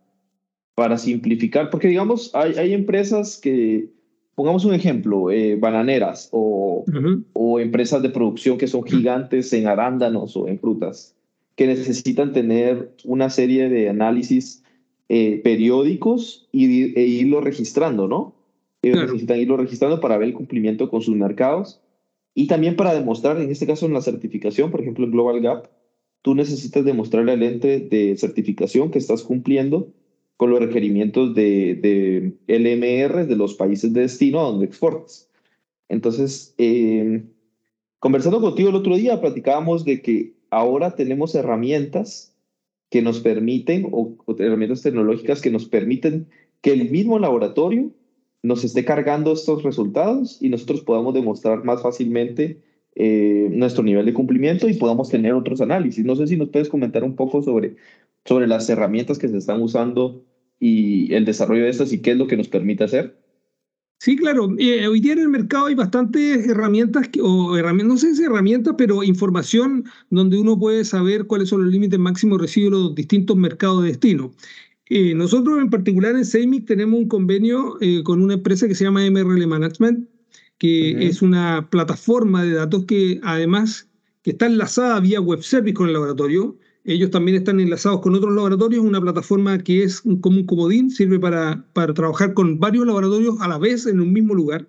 para 0.75 0.97
simplificar, 0.97 1.69
porque 1.69 1.87
digamos, 1.87 2.31
hay, 2.35 2.53
hay 2.53 2.73
empresas 2.73 3.39
que, 3.41 3.89
pongamos 4.35 4.65
un 4.65 4.73
ejemplo, 4.73 5.31
eh, 5.31 5.55
bananeras 5.55 6.29
o, 6.31 6.85
o 7.33 7.59
empresas 7.59 8.01
de 8.01 8.09
producción 8.09 8.57
que 8.57 8.67
son 8.67 8.83
gigantes 8.83 9.51
en 9.53 9.67
arándanos 9.67 10.35
o 10.37 10.47
en 10.47 10.59
frutas, 10.59 11.15
que 11.55 11.67
necesitan 11.67 12.33
tener 12.33 12.91
una 13.03 13.29
serie 13.29 13.69
de 13.69 13.89
análisis 13.89 14.63
periódicos 15.07 16.47
y, 16.51 16.97
e 16.99 17.05
irlo 17.05 17.39
registrando, 17.39 18.07
¿no? 18.07 18.33
Ellos 18.81 19.03
necesitan 19.03 19.39
irlo 19.39 19.57
registrando 19.57 19.99
para 19.99 20.17
ver 20.17 20.29
el 20.29 20.33
cumplimiento 20.33 20.89
con 20.89 21.01
sus 21.01 21.15
mercados 21.15 21.82
y 22.35 22.47
también 22.47 22.75
para 22.75 22.93
demostrar, 22.93 23.39
en 23.39 23.51
este 23.51 23.67
caso 23.67 23.85
en 23.85 23.93
la 23.93 24.01
certificación, 24.01 24.71
por 24.71 24.81
ejemplo 24.81 25.05
en 25.05 25.11
Global 25.11 25.41
Gap, 25.41 25.69
tú 26.21 26.35
necesitas 26.35 26.83
demostrar 26.83 27.29
al 27.29 27.43
ente 27.43 27.79
de 27.79 28.15
certificación 28.17 28.91
que 28.91 28.99
estás 28.99 29.23
cumpliendo 29.23 29.91
con 30.37 30.49
los 30.49 30.59
requerimientos 30.59 31.35
de, 31.35 31.75
de 31.75 32.33
LMR 32.47 33.27
de 33.27 33.35
los 33.35 33.53
países 33.53 33.93
de 33.93 34.01
destino 34.01 34.39
a 34.39 34.43
donde 34.43 34.65
exportas. 34.65 35.29
Entonces, 35.89 36.55
eh, 36.57 37.23
conversando 37.99 38.41
contigo 38.41 38.69
el 38.69 38.75
otro 38.75 38.95
día, 38.95 39.21
platicábamos 39.21 39.85
de 39.85 40.01
que 40.01 40.33
ahora 40.49 40.95
tenemos 40.95 41.35
herramientas 41.35 42.35
que 42.89 43.01
nos 43.01 43.19
permiten, 43.19 43.87
o 43.91 44.15
herramientas 44.39 44.81
tecnológicas 44.81 45.41
que 45.41 45.51
nos 45.51 45.65
permiten 45.65 46.27
que 46.61 46.73
el 46.73 46.89
mismo 46.89 47.19
laboratorio 47.19 47.91
nos 48.43 48.63
esté 48.65 48.85
cargando 48.85 49.31
estos 49.33 49.63
resultados 49.63 50.37
y 50.41 50.49
nosotros 50.49 50.81
podamos 50.81 51.13
demostrar 51.13 51.63
más 51.63 51.81
fácilmente 51.81 52.61
eh, 52.95 53.47
nuestro 53.51 53.83
nivel 53.83 54.05
de 54.05 54.13
cumplimiento 54.13 54.69
y 54.69 54.75
podamos 54.75 55.09
tener 55.09 55.33
otros 55.33 55.61
análisis. 55.61 56.05
No 56.05 56.15
sé 56.15 56.27
si 56.27 56.37
nos 56.37 56.49
puedes 56.49 56.69
comentar 56.69 57.03
un 57.03 57.15
poco 57.15 57.41
sobre, 57.41 57.77
sobre 58.25 58.45
las 58.45 58.69
herramientas 58.69 59.17
que 59.17 59.29
se 59.29 59.37
están 59.37 59.61
usando 59.61 60.23
y 60.59 61.11
el 61.13 61.25
desarrollo 61.25 61.63
de 61.63 61.69
estas 61.69 61.91
y 61.93 62.01
qué 62.01 62.11
es 62.11 62.17
lo 62.17 62.27
que 62.27 62.37
nos 62.37 62.49
permite 62.49 62.83
hacer. 62.83 63.17
Sí, 63.99 64.17
claro. 64.17 64.53
Eh, 64.57 64.85
hoy 64.85 64.99
día 64.99 65.13
en 65.13 65.19
el 65.19 65.29
mercado 65.29 65.67
hay 65.67 65.75
bastantes 65.75 66.45
herramientas, 66.45 67.09
o 67.21 67.55
herramientas, 67.55 67.93
no 67.93 67.97
sé 67.97 68.15
si 68.15 68.23
herramientas, 68.23 68.75
pero 68.77 69.01
información 69.01 69.85
donde 70.09 70.37
uno 70.37 70.59
puede 70.59 70.83
saber 70.83 71.25
cuáles 71.25 71.47
son 71.47 71.63
los 71.63 71.71
límites 71.71 71.97
máximos 71.97 72.37
de 72.37 72.41
residuos 72.41 72.71
de 72.73 72.77
los 72.79 72.95
distintos 72.95 73.37
mercados 73.37 73.83
de 73.83 73.89
destino. 73.89 74.33
Eh, 74.89 75.15
nosotros 75.15 75.59
en 75.59 75.69
particular 75.69 76.15
en 76.15 76.25
Seimic 76.25 76.65
tenemos 76.67 76.99
un 76.99 77.07
convenio 77.07 77.77
eh, 77.81 78.03
con 78.03 78.21
una 78.21 78.35
empresa 78.35 78.67
que 78.67 78.75
se 78.75 78.83
llama 78.83 79.09
MRL 79.09 79.47
Management, 79.47 80.09
que 80.57 81.07
es 81.07 81.21
una 81.21 81.69
plataforma 81.69 82.43
de 82.43 82.53
datos 82.53 82.85
que 82.85 83.19
además 83.23 83.89
que 84.23 84.31
está 84.31 84.45
enlazada 84.45 84.99
vía 84.99 85.19
web 85.19 85.41
service 85.43 85.73
con 85.73 85.87
el 85.87 85.93
laboratorio. 85.93 86.57
Ellos 86.85 87.11
también 87.11 87.37
están 87.37 87.59
enlazados 87.59 88.01
con 88.01 88.15
otros 88.15 88.33
laboratorios, 88.33 88.83
una 88.83 89.01
plataforma 89.01 89.57
que 89.57 89.83
es 89.83 90.01
como 90.01 90.37
un 90.37 90.45
comodín, 90.45 90.89
sirve 90.91 91.19
para, 91.19 91.65
para 91.73 91.93
trabajar 91.93 92.33
con 92.33 92.59
varios 92.59 92.85
laboratorios 92.85 93.39
a 93.41 93.47
la 93.47 93.57
vez 93.57 93.85
en 93.85 94.01
un 94.01 94.11
mismo 94.11 94.33
lugar. 94.33 94.67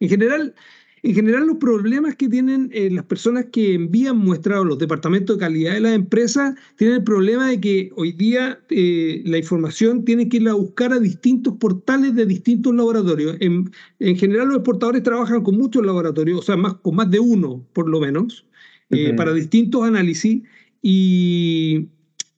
En 0.00 0.08
general, 0.08 0.54
en 1.04 1.14
general, 1.14 1.46
los 1.46 1.58
problemas 1.58 2.16
que 2.16 2.30
tienen 2.30 2.70
eh, 2.72 2.88
las 2.90 3.04
personas 3.04 3.44
que 3.52 3.74
envían 3.74 4.16
muestras 4.16 4.60
a 4.60 4.64
los 4.64 4.78
departamentos 4.78 5.36
de 5.36 5.40
calidad 5.40 5.74
de 5.74 5.80
las 5.80 5.92
empresas 5.92 6.54
tienen 6.76 6.96
el 6.96 7.04
problema 7.04 7.50
de 7.50 7.60
que 7.60 7.90
hoy 7.96 8.12
día 8.12 8.58
eh, 8.70 9.20
la 9.26 9.36
información 9.36 10.06
tiene 10.06 10.30
que 10.30 10.38
ir 10.38 10.48
a 10.48 10.54
buscar 10.54 10.94
a 10.94 10.98
distintos 10.98 11.56
portales 11.58 12.14
de 12.14 12.24
distintos 12.24 12.74
laboratorios. 12.74 13.36
En, 13.40 13.70
general, 14.16 14.48
los 14.48 14.56
exportadores 14.56 15.02
trabajan 15.02 15.42
con 15.42 15.58
muchos 15.58 15.84
laboratorios, 15.84 16.38
o 16.38 16.42
sea, 16.42 16.56
más, 16.56 16.76
con 16.76 16.96
más 16.96 17.10
de 17.10 17.20
uno 17.20 17.66
por 17.74 17.86
lo 17.86 18.00
menos, 18.00 18.46
eh, 18.88 19.12
para 19.12 19.34
distintos 19.34 19.82
análisis 19.82 20.42
y, 20.80 21.90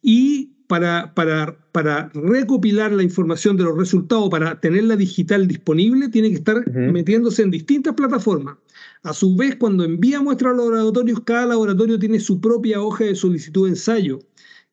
y 0.02 0.55
para, 0.66 1.14
para, 1.14 1.56
para, 1.72 2.10
recopilar 2.14 2.92
la 2.92 3.02
información 3.02 3.56
de 3.56 3.64
los 3.64 3.76
resultados, 3.76 4.28
para 4.30 4.60
tenerla 4.60 4.96
digital 4.96 5.46
disponible, 5.46 6.08
tiene 6.08 6.30
que 6.30 6.36
estar 6.36 6.68
metiéndose 6.70 7.42
en 7.42 7.50
distintas 7.50 7.94
plataformas. 7.94 8.56
A 9.02 9.12
su 9.12 9.36
vez, 9.36 9.56
cuando 9.56 9.84
envía 9.84 10.20
muestras 10.20 10.54
a 10.54 10.56
los 10.56 10.70
laboratorios, 10.70 11.20
cada 11.24 11.46
laboratorio 11.46 11.98
tiene 11.98 12.18
su 12.18 12.40
propia 12.40 12.80
hoja 12.80 13.04
de 13.04 13.14
solicitud 13.14 13.64
de 13.64 13.70
ensayo. 13.70 14.18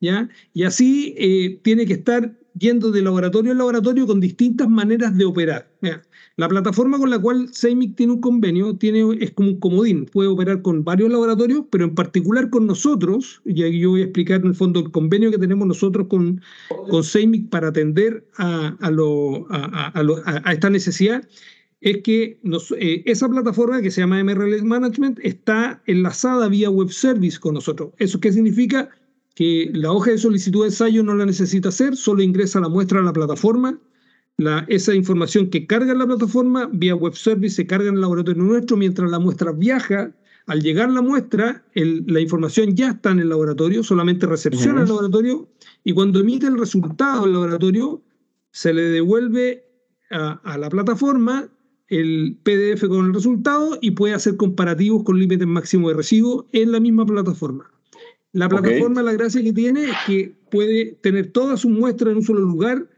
¿ya? 0.00 0.28
Y 0.52 0.64
así 0.64 1.14
eh, 1.16 1.60
tiene 1.62 1.86
que 1.86 1.94
estar 1.94 2.36
yendo 2.58 2.90
de 2.90 3.02
laboratorio 3.02 3.52
en 3.52 3.58
laboratorio 3.58 4.06
con 4.06 4.20
distintas 4.20 4.68
maneras 4.68 5.16
de 5.16 5.24
operar. 5.24 5.70
La 6.36 6.48
plataforma 6.48 6.98
con 6.98 7.10
la 7.10 7.18
cual 7.20 7.48
Seimic 7.52 7.94
tiene 7.94 8.14
un 8.14 8.20
convenio 8.20 8.76
tiene, 8.76 9.04
es 9.20 9.30
como 9.30 9.50
un 9.50 9.60
comodín, 9.60 10.06
puede 10.06 10.28
operar 10.28 10.62
con 10.62 10.82
varios 10.82 11.10
laboratorios, 11.10 11.64
pero 11.70 11.84
en 11.84 11.94
particular 11.94 12.50
con 12.50 12.66
nosotros, 12.66 13.40
y 13.44 13.78
yo 13.78 13.90
voy 13.90 14.00
a 14.00 14.04
explicar 14.04 14.40
en 14.40 14.48
el 14.48 14.54
fondo 14.56 14.80
el 14.80 14.90
convenio 14.90 15.30
que 15.30 15.38
tenemos 15.38 15.68
nosotros 15.68 16.08
con, 16.08 16.40
con 16.90 17.04
Seimic 17.04 17.50
para 17.50 17.68
atender 17.68 18.26
a, 18.36 18.76
a, 18.80 18.90
lo, 18.90 19.46
a, 19.48 19.92
a, 19.94 20.52
esta 20.52 20.70
necesidad, 20.70 21.24
es 21.80 22.02
que 22.02 22.40
eh, 22.78 23.02
esa 23.06 23.28
plataforma 23.28 23.80
que 23.80 23.92
se 23.92 24.00
llama 24.00 24.24
MRL 24.24 24.64
Management 24.64 25.20
está 25.22 25.82
enlazada 25.86 26.48
vía 26.48 26.68
web 26.68 26.90
service 26.90 27.38
con 27.38 27.54
nosotros. 27.54 27.92
¿Eso 27.98 28.18
qué 28.18 28.32
significa? 28.32 28.88
Que 29.36 29.70
la 29.72 29.92
hoja 29.92 30.10
de 30.10 30.18
solicitud 30.18 30.62
de 30.62 30.68
ensayo 30.68 31.04
no 31.04 31.14
la 31.14 31.26
necesita 31.26 31.68
hacer, 31.68 31.94
solo 31.94 32.22
ingresa 32.22 32.58
la 32.60 32.68
muestra 32.68 32.98
a 32.98 33.02
la 33.02 33.12
plataforma, 33.12 33.78
esa 34.68 34.94
información 34.94 35.48
que 35.48 35.66
carga 35.66 35.92
en 35.92 35.98
la 35.98 36.06
plataforma 36.06 36.68
vía 36.72 36.94
web 36.94 37.14
service 37.14 37.56
se 37.56 37.66
carga 37.66 37.88
en 37.88 37.94
el 37.94 38.00
laboratorio 38.00 38.42
nuestro, 38.42 38.76
mientras 38.76 39.10
la 39.10 39.18
muestra 39.18 39.52
viaja, 39.52 40.12
al 40.46 40.60
llegar 40.60 40.90
la 40.90 41.02
muestra, 41.02 41.64
la 41.74 42.20
información 42.20 42.74
ya 42.74 42.90
está 42.90 43.12
en 43.12 43.20
el 43.20 43.28
laboratorio, 43.30 43.82
solamente 43.82 44.26
recepciona 44.26 44.82
el 44.82 44.88
laboratorio 44.88 45.48
y 45.84 45.92
cuando 45.92 46.20
emite 46.20 46.46
el 46.46 46.58
resultado 46.58 47.22
del 47.22 47.32
laboratorio, 47.32 48.02
se 48.50 48.74
le 48.74 48.82
devuelve 48.82 49.64
a, 50.10 50.58
la 50.58 50.68
plataforma 50.68 51.48
el 51.88 52.38
PDF 52.42 52.86
con 52.88 53.06
el 53.06 53.14
resultado 53.14 53.78
y 53.80 53.92
puede 53.92 54.14
hacer 54.14 54.36
comparativos 54.36 55.02
con 55.02 55.18
límites 55.18 55.46
máximos 55.46 55.90
de 55.90 55.96
recibo 55.96 56.46
en 56.52 56.72
la 56.72 56.80
misma 56.80 57.06
plataforma. 57.06 57.70
La 58.32 58.48
plataforma, 58.48 59.02
la 59.02 59.12
gracia 59.12 59.42
que 59.42 59.52
tiene 59.52 59.84
es 59.84 59.96
que 60.06 60.36
puede 60.50 60.98
tener 61.02 61.30
todas 61.30 61.60
sus 61.60 61.70
muestras 61.70 62.12
en 62.12 62.18
un 62.18 62.22
solo 62.24 62.40
lugar 62.40 62.88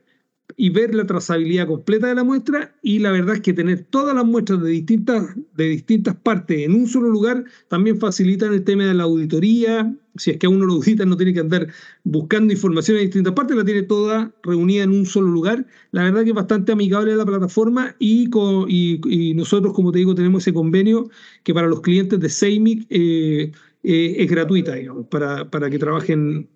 y 0.56 0.70
ver 0.70 0.94
la 0.94 1.06
trazabilidad 1.06 1.66
completa 1.66 2.06
de 2.06 2.14
la 2.14 2.24
muestra 2.24 2.74
y 2.82 2.98
la 2.98 3.10
verdad 3.10 3.36
es 3.36 3.40
que 3.42 3.52
tener 3.52 3.84
todas 3.90 4.14
las 4.14 4.24
muestras 4.24 4.62
de 4.62 4.70
distintas, 4.70 5.36
de 5.54 5.64
distintas 5.68 6.16
partes 6.16 6.60
en 6.60 6.74
un 6.74 6.86
solo 6.88 7.10
lugar 7.10 7.44
también 7.68 7.98
facilita 7.98 8.46
el 8.46 8.64
tema 8.64 8.84
de 8.84 8.94
la 8.94 9.04
auditoría. 9.04 9.94
Si 10.16 10.30
es 10.30 10.38
que 10.38 10.46
a 10.46 10.48
uno 10.48 10.64
lo 10.64 10.74
audita 10.74 11.04
no 11.04 11.18
tiene 11.18 11.34
que 11.34 11.40
andar 11.40 11.68
buscando 12.04 12.54
información 12.54 12.96
en 12.96 13.04
distintas 13.04 13.34
partes, 13.34 13.54
la 13.54 13.64
tiene 13.64 13.82
toda 13.82 14.32
reunida 14.42 14.84
en 14.84 14.90
un 14.90 15.04
solo 15.04 15.28
lugar. 15.28 15.66
La 15.90 16.04
verdad 16.04 16.24
que 16.24 16.30
es 16.30 16.34
bastante 16.34 16.72
amigable 16.72 17.14
la 17.14 17.26
plataforma 17.26 17.94
y, 17.98 18.30
y, 18.68 19.34
nosotros, 19.34 19.74
como 19.74 19.92
te 19.92 19.98
digo, 19.98 20.14
tenemos 20.14 20.42
ese 20.42 20.54
convenio 20.54 21.10
que 21.42 21.52
para 21.52 21.66
los 21.66 21.82
clientes 21.82 22.18
de 22.18 22.30
Seimic 22.30 22.86
eh, 22.88 23.52
eh, 23.82 24.16
es 24.18 24.30
gratuita, 24.30 24.74
digamos, 24.74 25.06
para, 25.08 25.50
para 25.50 25.68
que 25.68 25.78
trabajen 25.78 26.48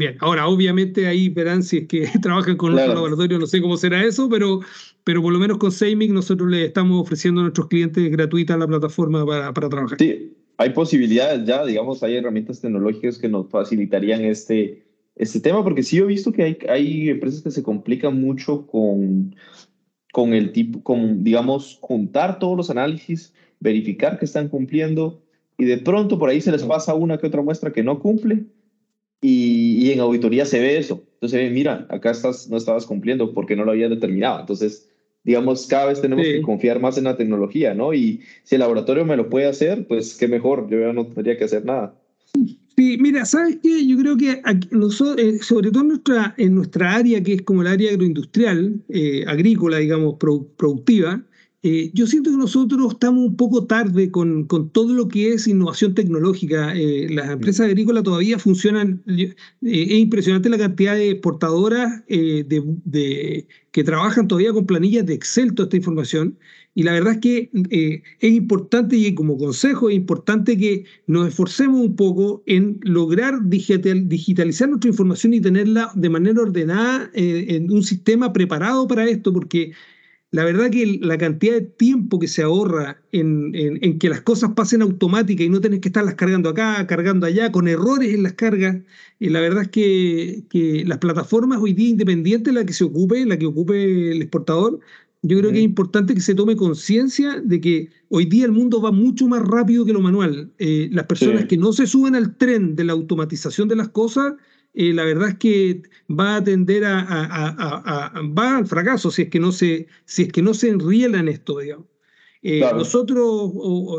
Bien, 0.00 0.16
ahora 0.20 0.48
obviamente 0.48 1.06
ahí 1.06 1.28
verán 1.28 1.62
si 1.62 1.76
es 1.76 1.86
que 1.86 2.08
trabajan 2.22 2.56
con 2.56 2.72
otro 2.72 2.94
laboratorio, 2.94 3.38
no 3.38 3.46
sé 3.46 3.60
cómo 3.60 3.76
será 3.76 4.02
eso, 4.02 4.30
pero, 4.30 4.60
pero 5.04 5.20
por 5.20 5.30
lo 5.30 5.38
menos 5.38 5.58
con 5.58 5.70
Seimic 5.70 6.10
nosotros 6.10 6.48
le 6.48 6.64
estamos 6.64 7.02
ofreciendo 7.02 7.42
a 7.42 7.44
nuestros 7.44 7.68
clientes 7.68 8.10
gratuita 8.10 8.56
la 8.56 8.66
plataforma 8.66 9.26
para, 9.26 9.52
para 9.52 9.68
trabajar. 9.68 9.98
Sí, 9.98 10.32
hay 10.56 10.70
posibilidades 10.70 11.44
ya, 11.44 11.66
digamos, 11.66 12.02
hay 12.02 12.16
herramientas 12.16 12.62
tecnológicas 12.62 13.18
que 13.18 13.28
nos 13.28 13.50
facilitarían 13.50 14.24
este, 14.24 14.86
este 15.16 15.38
tema, 15.38 15.62
porque 15.62 15.82
sí 15.82 15.98
he 15.98 16.04
visto 16.04 16.32
que 16.32 16.44
hay, 16.44 16.58
hay 16.70 17.10
empresas 17.10 17.42
que 17.42 17.50
se 17.50 17.62
complican 17.62 18.18
mucho 18.18 18.66
con, 18.68 19.36
con 20.14 20.32
el 20.32 20.52
tipo, 20.52 20.82
con, 20.82 21.22
digamos, 21.22 21.76
juntar 21.82 22.38
todos 22.38 22.56
los 22.56 22.70
análisis, 22.70 23.34
verificar 23.58 24.18
que 24.18 24.24
están 24.24 24.48
cumpliendo, 24.48 25.20
y 25.58 25.66
de 25.66 25.76
pronto 25.76 26.18
por 26.18 26.30
ahí 26.30 26.40
se 26.40 26.52
les 26.52 26.62
pasa 26.62 26.94
una 26.94 27.18
que 27.18 27.26
otra 27.26 27.42
muestra 27.42 27.70
que 27.70 27.82
no 27.82 27.98
cumple 27.98 28.46
y, 29.20 29.90
en 29.90 30.00
auditoría 30.00 30.44
se 30.46 30.60
ve 30.60 30.78
eso. 30.78 31.02
Entonces, 31.14 31.52
mira, 31.52 31.86
acá 31.90 32.10
estás, 32.10 32.48
no 32.48 32.56
estabas 32.56 32.86
cumpliendo 32.86 33.34
porque 33.34 33.56
no 33.56 33.64
lo 33.64 33.72
habías 33.72 33.90
determinado. 33.90 34.40
Entonces, 34.40 34.88
digamos, 35.24 35.66
cada 35.66 35.86
vez 35.86 36.00
tenemos 36.00 36.24
que 36.24 36.42
confiar 36.42 36.80
más 36.80 36.96
en 36.96 37.04
la 37.04 37.16
tecnología, 37.16 37.74
¿no? 37.74 37.92
Y 37.92 38.20
si 38.42 38.54
el 38.54 38.60
laboratorio 38.60 39.04
me 39.04 39.16
lo 39.16 39.28
puede 39.28 39.46
hacer, 39.46 39.86
pues 39.86 40.16
qué 40.16 40.28
mejor, 40.28 40.68
yo 40.70 40.80
ya 40.80 40.92
no 40.92 41.06
tendría 41.06 41.36
que 41.36 41.44
hacer 41.44 41.64
nada. 41.64 41.94
Sí, 42.76 42.96
mira, 42.98 43.26
¿sabes 43.26 43.58
qué? 43.62 43.86
Yo 43.86 43.98
creo 43.98 44.16
que 44.16 44.30
eh, 44.30 45.38
sobre 45.42 45.70
todo 45.70 45.82
en 45.82 45.88
nuestra, 45.88 46.34
en 46.38 46.54
nuestra 46.54 46.94
área, 46.94 47.22
que 47.22 47.34
es 47.34 47.42
como 47.42 47.60
el 47.60 47.68
área 47.68 47.90
agroindustrial, 47.90 48.80
eh, 48.88 49.24
agrícola, 49.26 49.76
digamos, 49.78 50.14
productiva, 50.18 51.22
eh, 51.62 51.90
yo 51.92 52.06
siento 52.06 52.30
que 52.30 52.38
nosotros 52.38 52.92
estamos 52.92 53.22
un 53.22 53.36
poco 53.36 53.66
tarde 53.66 54.10
con, 54.10 54.46
con 54.46 54.70
todo 54.70 54.94
lo 54.94 55.08
que 55.08 55.34
es 55.34 55.46
innovación 55.46 55.94
tecnológica. 55.94 56.74
Eh, 56.74 57.08
las 57.10 57.28
mm. 57.28 57.32
empresas 57.32 57.66
agrícolas 57.66 58.02
todavía 58.02 58.38
funcionan, 58.38 59.02
eh, 59.06 59.34
es 59.60 59.92
impresionante 59.92 60.48
la 60.48 60.56
cantidad 60.56 60.96
de 60.96 61.16
portadoras 61.16 62.02
de, 62.08 63.46
que 63.72 63.84
trabajan 63.84 64.26
todavía 64.26 64.54
con 64.54 64.64
planillas 64.64 65.04
de 65.04 65.14
Excel 65.14 65.54
toda 65.54 65.66
esta 65.66 65.76
información. 65.76 66.38
Y 66.74 66.84
la 66.84 66.92
verdad 66.92 67.14
es 67.14 67.18
que 67.18 67.50
es 68.20 68.32
importante 68.32 68.96
y 68.96 69.12
como 69.14 69.36
consejo 69.36 69.90
es 69.90 69.96
importante 69.96 70.56
que 70.56 70.84
nos 71.08 71.28
esforcemos 71.28 71.80
un 71.80 71.96
poco 71.96 72.42
en 72.46 72.78
lograr 72.82 73.40
digitalizar 73.44 74.68
nuestra 74.68 74.88
información 74.88 75.34
y 75.34 75.40
tenerla 75.40 75.90
de 75.94 76.08
manera 76.08 76.40
ordenada 76.40 77.10
en 77.12 77.70
un 77.72 77.82
sistema 77.82 78.32
preparado 78.32 78.86
para 78.86 79.04
esto, 79.04 79.32
porque 79.32 79.72
la 80.32 80.44
verdad 80.44 80.70
que 80.70 80.98
la 81.02 81.18
cantidad 81.18 81.54
de 81.54 81.62
tiempo 81.62 82.20
que 82.20 82.28
se 82.28 82.42
ahorra 82.42 83.02
en, 83.10 83.98
que 83.98 84.08
las 84.08 84.20
cosas 84.20 84.52
pasen 84.54 84.80
automáticas 84.82 85.44
y 85.44 85.48
no 85.48 85.60
tenés 85.60 85.80
que 85.80 85.88
estarlas 85.88 86.14
cargando 86.14 86.48
acá, 86.48 86.86
cargando 86.86 87.26
allá, 87.26 87.50
con 87.50 87.66
errores 87.66 88.14
en 88.14 88.22
las 88.22 88.34
cargas, 88.34 88.76
y 89.18 89.28
la 89.28 89.40
verdad 89.40 89.62
es 89.62 89.68
que, 89.68 90.84
las 90.86 90.98
plataformas 90.98 91.58
hoy 91.60 91.72
día 91.72 91.88
independientes, 91.88 92.54
la 92.54 92.64
que 92.64 92.72
se 92.72 92.84
ocupe, 92.84 93.26
la 93.26 93.38
que 93.38 93.46
ocupe 93.46 94.12
el 94.12 94.22
exportador, 94.22 94.78
yo 95.22 95.38
creo 95.38 95.50
que 95.50 95.58
es 95.58 95.64
importante 95.64 96.14
que 96.14 96.20
se 96.20 96.34
tome 96.34 96.56
conciencia 96.56 97.40
de 97.44 97.60
que 97.60 97.90
hoy 98.08 98.24
día 98.24 98.46
el 98.46 98.52
mundo 98.52 98.80
va 98.80 98.90
mucho 98.90 99.26
más 99.26 99.42
rápido 99.42 99.84
que 99.84 99.92
lo 99.92 100.00
manual. 100.00 100.50
Eh, 100.58 100.88
las 100.92 101.04
personas 101.06 101.44
que 101.44 101.58
no 101.58 101.74
se 101.74 101.86
suben 101.86 102.14
al 102.14 102.36
tren 102.36 102.74
de 102.74 102.84
la 102.84 102.94
automatización 102.94 103.68
de 103.68 103.76
las 103.76 103.90
cosas 103.90 104.32
eh, 104.72 104.92
la 104.92 105.04
verdad 105.04 105.30
es 105.30 105.38
que 105.38 105.82
va 106.08 106.36
a 106.36 106.44
tender 106.44 106.84
a, 106.84 108.12
va 108.38 108.58
al 108.58 108.66
fracaso 108.66 109.10
si 109.10 109.22
es 109.22 109.28
que 109.28 109.40
no 109.40 109.50
se, 109.52 109.88
si 110.04 110.22
es 110.22 110.32
que 110.32 110.42
no 110.42 110.54
se 110.54 110.68
enriela 110.68 111.18
en 111.18 111.28
esto, 111.28 111.58
digamos. 111.58 111.86
Eh, 112.42 112.62
nosotros 112.74 113.52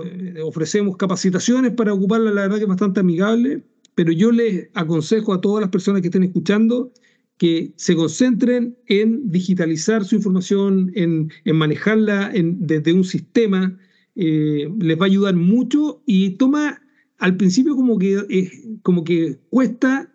eh, 0.06 0.42
ofrecemos 0.42 0.98
capacitaciones 0.98 1.74
para 1.74 1.94
ocuparla, 1.94 2.32
la 2.32 2.44
verdad 2.44 2.58
que 2.58 2.64
es 2.64 2.70
bastante 2.70 3.02
amigable, 3.02 3.64
pero 3.94 4.12
yo 4.12 4.32
les 4.32 4.70
aconsejo 4.74 5.34
a 5.34 5.42
todas 5.42 5.62
las 5.62 5.70
personas 5.70 6.02
que 6.02 6.08
estén 6.08 6.24
escuchando 6.24 6.92
que 7.38 7.74
se 7.76 7.96
concentren 7.96 8.78
en 8.88 9.30
digitalizar 9.30 10.06
su 10.06 10.16
información, 10.16 10.92
en, 10.96 11.32
manejarla 11.46 12.32
desde 12.34 12.94
un 12.94 13.04
sistema, 13.04 13.78
les 14.14 15.00
va 15.00 15.04
a 15.04 15.06
ayudar 15.06 15.36
mucho 15.36 16.04
y 16.06 16.32
toma 16.32 16.82
al 17.18 17.38
principio 17.38 17.76
como 17.76 17.98
que, 17.98 18.80
como 18.84 19.04
que 19.04 19.40
cuesta 19.50 20.11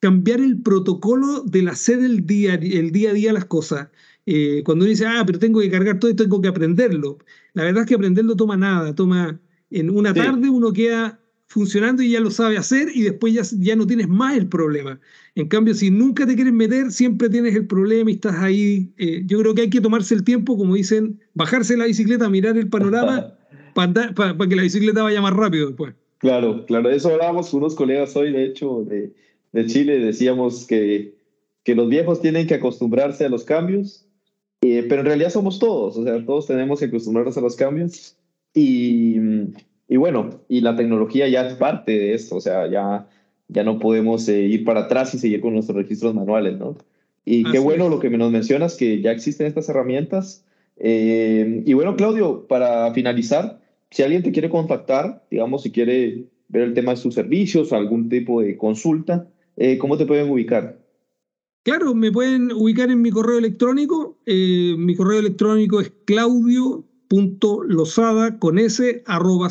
cambiar 0.00 0.40
el 0.40 0.60
protocolo 0.62 1.42
del 1.42 1.68
hacer 1.68 1.98
el 2.00 2.26
día, 2.26 2.54
el 2.54 2.92
día 2.92 3.10
a 3.10 3.14
día 3.14 3.32
las 3.32 3.46
cosas. 3.46 3.88
Eh, 4.26 4.62
cuando 4.64 4.84
uno 4.84 4.90
dice, 4.90 5.06
ah, 5.06 5.22
pero 5.24 5.38
tengo 5.38 5.60
que 5.60 5.70
cargar 5.70 5.98
todo 5.98 6.10
esto, 6.10 6.24
tengo 6.24 6.40
que 6.40 6.48
aprenderlo. 6.48 7.18
La 7.54 7.64
verdad 7.64 7.82
es 7.82 7.88
que 7.88 7.94
aprenderlo 7.94 8.36
toma 8.36 8.56
nada, 8.56 8.94
toma 8.94 9.40
en 9.70 9.90
una 9.90 10.14
tarde 10.14 10.48
uno 10.48 10.72
queda 10.72 11.20
funcionando 11.48 12.02
y 12.02 12.10
ya 12.10 12.20
lo 12.20 12.30
sabe 12.30 12.56
hacer 12.56 12.88
y 12.94 13.02
después 13.02 13.32
ya, 13.32 13.42
ya 13.58 13.76
no 13.76 13.86
tienes 13.86 14.08
más 14.08 14.36
el 14.36 14.48
problema. 14.48 14.98
En 15.34 15.48
cambio, 15.48 15.74
si 15.74 15.90
nunca 15.90 16.26
te 16.26 16.34
quieres 16.34 16.52
meter, 16.52 16.90
siempre 16.90 17.28
tienes 17.28 17.54
el 17.54 17.66
problema 17.66 18.10
y 18.10 18.14
estás 18.14 18.36
ahí. 18.36 18.92
Eh, 18.98 19.22
yo 19.26 19.38
creo 19.40 19.54
que 19.54 19.62
hay 19.62 19.70
que 19.70 19.80
tomarse 19.80 20.14
el 20.14 20.24
tiempo, 20.24 20.56
como 20.56 20.74
dicen, 20.74 21.20
bajarse 21.34 21.76
la 21.76 21.86
bicicleta, 21.86 22.28
mirar 22.28 22.56
el 22.56 22.68
panorama 22.68 23.34
para, 23.74 24.12
para 24.14 24.48
que 24.48 24.56
la 24.56 24.62
bicicleta 24.62 25.02
vaya 25.02 25.20
más 25.20 25.34
rápido 25.34 25.68
después. 25.68 25.94
Claro, 26.18 26.64
claro, 26.66 26.90
eso 26.90 27.10
hablábamos 27.10 27.50
con 27.50 27.60
unos 27.60 27.74
colegas 27.74 28.16
hoy, 28.16 28.32
de 28.32 28.44
hecho, 28.44 28.84
de, 28.88 29.12
de 29.52 29.66
Chile 29.66 29.98
decíamos 29.98 30.66
que, 30.66 31.14
que 31.64 31.74
los 31.74 31.88
viejos 31.88 32.20
tienen 32.20 32.46
que 32.46 32.54
acostumbrarse 32.54 33.24
a 33.24 33.28
los 33.28 33.44
cambios, 33.44 34.06
eh, 34.62 34.84
pero 34.88 35.02
en 35.02 35.06
realidad 35.06 35.30
somos 35.30 35.58
todos, 35.58 35.96
o 35.96 36.04
sea, 36.04 36.24
todos 36.24 36.46
tenemos 36.46 36.80
que 36.80 36.86
acostumbrarnos 36.86 37.36
a 37.36 37.40
los 37.40 37.56
cambios 37.56 38.16
y, 38.54 39.16
y 39.88 39.96
bueno, 39.96 40.40
y 40.48 40.60
la 40.60 40.76
tecnología 40.76 41.28
ya 41.28 41.46
es 41.46 41.54
parte 41.54 41.92
de 41.92 42.14
esto, 42.14 42.36
o 42.36 42.40
sea, 42.40 42.68
ya, 42.70 43.08
ya 43.48 43.62
no 43.62 43.78
podemos 43.78 44.28
eh, 44.28 44.42
ir 44.42 44.64
para 44.64 44.80
atrás 44.80 45.14
y 45.14 45.18
seguir 45.18 45.40
con 45.40 45.54
nuestros 45.54 45.76
registros 45.76 46.14
manuales, 46.14 46.58
¿no? 46.58 46.76
Y 47.28 47.42
qué 47.50 47.58
bueno 47.58 47.88
lo 47.88 47.98
que 47.98 48.08
nos 48.08 48.30
mencionas, 48.30 48.76
que 48.76 49.00
ya 49.00 49.10
existen 49.10 49.48
estas 49.48 49.68
herramientas. 49.68 50.44
Eh, 50.76 51.62
y 51.66 51.72
bueno, 51.72 51.96
Claudio, 51.96 52.46
para 52.46 52.92
finalizar, 52.94 53.60
si 53.90 54.04
alguien 54.04 54.22
te 54.22 54.30
quiere 54.30 54.48
contactar, 54.48 55.24
digamos, 55.28 55.64
si 55.64 55.72
quiere 55.72 56.26
ver 56.48 56.62
el 56.62 56.74
tema 56.74 56.92
de 56.92 56.98
sus 56.98 57.14
servicios, 57.14 57.72
algún 57.72 58.08
tipo 58.08 58.42
de 58.42 58.56
consulta, 58.56 59.26
eh, 59.56 59.76
¿cómo 59.78 59.96
te 59.96 60.06
pueden 60.06 60.30
ubicar? 60.30 60.78
Claro, 61.64 61.92
me 61.94 62.12
pueden 62.12 62.52
ubicar 62.52 62.90
en 62.90 63.02
mi 63.02 63.10
correo 63.10 63.38
electrónico. 63.38 64.16
Eh, 64.24 64.76
mi 64.78 64.94
correo 64.94 65.18
electrónico 65.18 65.80
es 65.80 65.92
claudio.losada 66.04 68.38
con 68.38 68.56
s 68.58 69.02
arroba 69.04 69.48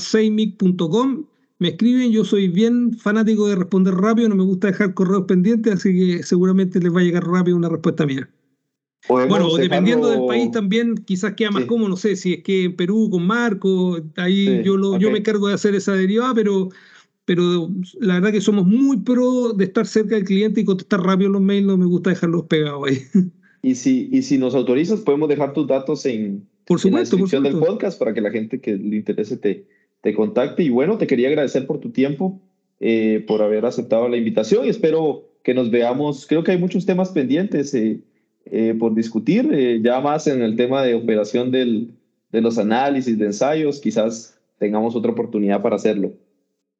Me 1.60 1.68
escriben, 1.68 2.12
yo 2.12 2.24
soy 2.24 2.48
bien 2.48 2.94
fanático 2.94 3.50
de 3.50 3.56
responder 3.56 3.96
rápido, 3.96 4.30
no 4.30 4.36
me 4.36 4.44
gusta 4.44 4.68
dejar 4.68 4.94
correos 4.94 5.26
pendientes, 5.28 5.74
así 5.74 5.94
que 5.94 6.24
seguramente 6.24 6.80
les 6.80 6.96
va 6.96 7.02
a 7.02 7.04
llegar 7.04 7.26
rápido 7.26 7.58
una 7.58 7.68
respuesta 7.68 8.06
mía. 8.06 8.30
Bueno, 9.10 9.58
dependiendo 9.58 10.10
del 10.10 10.26
país 10.26 10.52
también, 10.52 10.96
quizás 10.96 11.34
queda 11.34 11.52
más 11.52 11.65
cómodo, 11.65 11.89
no 11.89 11.98
sé, 11.98 12.15
si 12.15 12.34
es 12.34 12.44
que 12.44 12.63
en 12.63 12.76
Perú 12.76 13.10
con 13.12 13.28
Marco, 13.28 14.00
ahí 14.15 14.63
yo, 14.63 14.78
lo, 14.78 14.98
yo 14.98 15.12
me 15.12 15.20
encargo 15.20 15.50
de 15.50 15.54
hacer 15.54 15.76
esa 15.76 15.94
derivada, 15.94 16.34
pero 16.34 16.70
pero 17.26 17.70
la 18.00 18.16
verdad 18.16 18.32
que 18.32 18.42
somos 18.42 18.66
muy 18.66 18.98
pro 18.98 19.54
de 19.54 19.66
estar 19.66 19.88
cerca 19.88 20.16
del 20.16 20.26
cliente 20.26 20.62
y 20.62 20.66
contestar 20.66 21.02
rápido 21.02 21.32
los 21.32 21.42
mails, 21.42 21.66
no 21.66 21.78
me 21.78 21.86
gusta 21.86 22.12
dejarlos 22.12 22.44
pegados 22.44 22.88
ahí. 22.88 23.00
Y 23.62 23.74
si, 23.74 24.10
y 24.12 24.22
si 24.22 24.38
nos 24.38 24.54
autorizas, 24.54 25.02
podemos 25.02 25.28
dejar 25.28 25.54
tus 25.54 25.66
datos 25.66 26.06
en, 26.06 26.48
por 26.68 26.80
supuesto, 26.80 27.18
la 27.18 27.24
descripción 27.24 27.44
del 27.44 27.58
podcast 27.58 27.98
para 27.98 28.14
que 28.14 28.22
la 28.22 28.30
gente 28.30 28.62
que 28.62 28.76
le 28.76 28.98
interese 28.98 29.38
te, 29.38 29.66
te 30.02 30.14
contacte. 30.14 30.62
Y 30.62 30.70
bueno, 30.70 31.00
te 31.00 31.08
quería 31.08 31.30
agradecer 31.30 31.66
por 31.66 31.80
tu 31.80 31.90
tiempo, 31.90 32.40
eh, 32.80 33.26
por 33.28 33.42
haber 33.42 33.66
aceptado 33.66 34.08
la 34.08 34.18
invitación 34.18 34.66
y 34.66 34.70
espero 34.70 35.32
que 35.44 35.56
nos 35.56 35.72
veamos. 35.72 36.28
Creo 36.28 36.44
que 36.44 36.52
hay 36.52 36.60
muchos 36.60 36.86
temas 36.86 37.10
pendientes 37.10 37.74
eh, 37.74 38.02
eh, 38.46 38.76
por 38.78 38.94
discutir, 38.94 39.82
ya 39.82 40.00
más 40.00 40.28
en 40.28 40.44
el 40.44 40.56
tema 40.56 40.84
de 40.84 40.94
operación 40.94 41.50
del, 41.50 41.96
de 42.32 42.42
los 42.42 42.60
análisis, 42.60 43.18
de 43.18 43.26
ensayos, 43.26 43.80
quizás 43.80 44.40
tengamos 44.60 44.96
otra 44.96 45.12
oportunidad 45.12 45.64
para 45.64 45.78
hacerlo. 45.78 46.14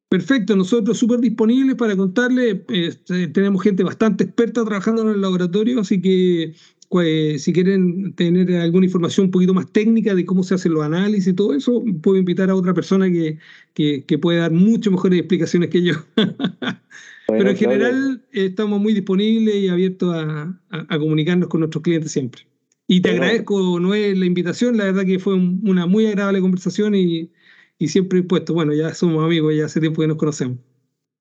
Perfecto, 0.08 0.54
nosotros 0.54 0.98
súper 0.98 1.20
disponibles 1.20 1.74
para 1.74 1.96
contarle. 1.96 2.64
Este, 2.68 3.26
tenemos 3.28 3.62
gente 3.62 3.82
bastante 3.82 4.24
experta 4.24 4.64
trabajando 4.64 5.02
en 5.02 5.08
el 5.08 5.20
laboratorio, 5.20 5.80
así 5.80 6.00
que 6.00 6.54
pues, 6.88 7.42
si 7.42 7.52
quieren 7.52 8.12
tener 8.14 8.54
alguna 8.56 8.86
información 8.86 9.26
un 9.26 9.30
poquito 9.32 9.52
más 9.52 9.70
técnica 9.72 10.14
de 10.14 10.24
cómo 10.24 10.44
se 10.44 10.54
hacen 10.54 10.74
los 10.74 10.84
análisis 10.84 11.28
y 11.28 11.32
todo 11.34 11.54
eso, 11.54 11.84
puedo 12.02 12.18
invitar 12.18 12.50
a 12.50 12.54
otra 12.54 12.72
persona 12.72 13.10
que, 13.10 13.38
que, 13.74 14.18
puede 14.18 14.38
dar 14.38 14.52
mucho 14.52 14.92
mejores 14.92 15.18
explicaciones 15.18 15.70
que 15.70 15.82
yo. 15.82 15.94
Pero 17.26 17.50
en 17.50 17.56
general 17.56 18.24
estamos 18.32 18.80
muy 18.80 18.94
disponibles 18.94 19.56
y 19.56 19.68
abiertos 19.68 20.14
a, 20.14 20.98
comunicarnos 20.98 21.48
con 21.48 21.60
nuestros 21.60 21.82
clientes 21.82 22.12
siempre. 22.12 22.42
Y 22.86 23.00
te 23.00 23.10
agradezco, 23.10 23.80
Noé, 23.80 24.14
la 24.14 24.26
invitación. 24.26 24.76
La 24.76 24.84
verdad 24.84 25.04
que 25.04 25.18
fue 25.18 25.34
una 25.34 25.86
muy 25.86 26.06
agradable 26.06 26.40
conversación 26.40 26.94
y, 26.94 27.32
y 27.78 27.88
siempre 27.88 28.18
impuesto. 28.18 28.54
Bueno, 28.54 28.72
ya 28.72 28.94
somos 28.94 29.24
amigos, 29.24 29.54
ya 29.54 29.66
hace 29.66 29.80
tiempo 29.80 30.00
que 30.00 30.08
nos 30.08 30.16
conocemos. 30.16 30.58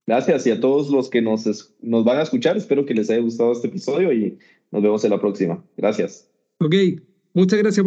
Gracias 0.08 0.46
y 0.46 0.52
a 0.52 0.60
todos 0.60 0.90
los 0.92 1.10
que 1.10 1.22
nos, 1.22 1.74
nos 1.82 2.06
van 2.06 2.20
a 2.20 2.22
escuchar. 2.22 2.58
Espero 2.58 2.86
que 2.86 2.94
les 2.94 3.10
haya 3.10 3.22
gustado 3.22 3.52
este 3.52 3.68
episodio 3.68 4.14
y 4.14 4.38
nos 4.72 4.84
vemos 4.84 5.04
en 5.04 5.12
la 5.12 5.20
próxima. 5.20 5.64
Gracias. 5.78 6.30
Ok, 6.60 6.76
muchas 7.34 7.60
gracias. 7.60 7.86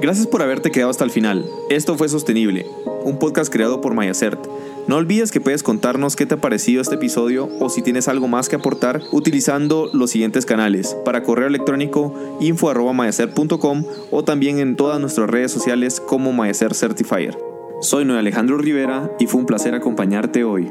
Gracias 0.00 0.26
por 0.26 0.42
haberte 0.42 0.72
quedado 0.72 0.90
hasta 0.90 1.04
el 1.04 1.10
final. 1.10 1.46
Esto 1.70 1.96
fue 1.96 2.08
Sostenible, 2.08 2.66
un 3.04 3.18
podcast 3.18 3.52
creado 3.52 3.80
por 3.80 3.94
Mayacert. 3.94 4.46
No 4.88 4.96
olvides 4.96 5.30
que 5.30 5.40
puedes 5.40 5.62
contarnos 5.62 6.16
qué 6.16 6.26
te 6.26 6.34
ha 6.34 6.40
parecido 6.40 6.82
este 6.82 6.96
episodio 6.96 7.48
o 7.60 7.68
si 7.68 7.82
tienes 7.82 8.08
algo 8.08 8.28
más 8.28 8.48
que 8.48 8.56
aportar 8.56 9.00
utilizando 9.12 9.88
los 9.92 10.10
siguientes 10.10 10.46
canales. 10.46 10.96
Para 11.04 11.22
correo 11.22 11.46
electrónico 11.46 12.14
info.mayacert.com 12.40 13.84
o 14.10 14.24
también 14.24 14.58
en 14.58 14.76
todas 14.76 15.00
nuestras 15.00 15.30
redes 15.30 15.52
sociales 15.52 16.00
como 16.00 16.32
Mayacert 16.32 16.74
Certifier. 16.74 17.38
Soy 17.80 18.04
Noé 18.04 18.18
Alejandro 18.18 18.58
Rivera 18.58 19.10
y 19.18 19.26
fue 19.26 19.40
un 19.40 19.46
placer 19.46 19.74
acompañarte 19.74 20.44
hoy. 20.44 20.70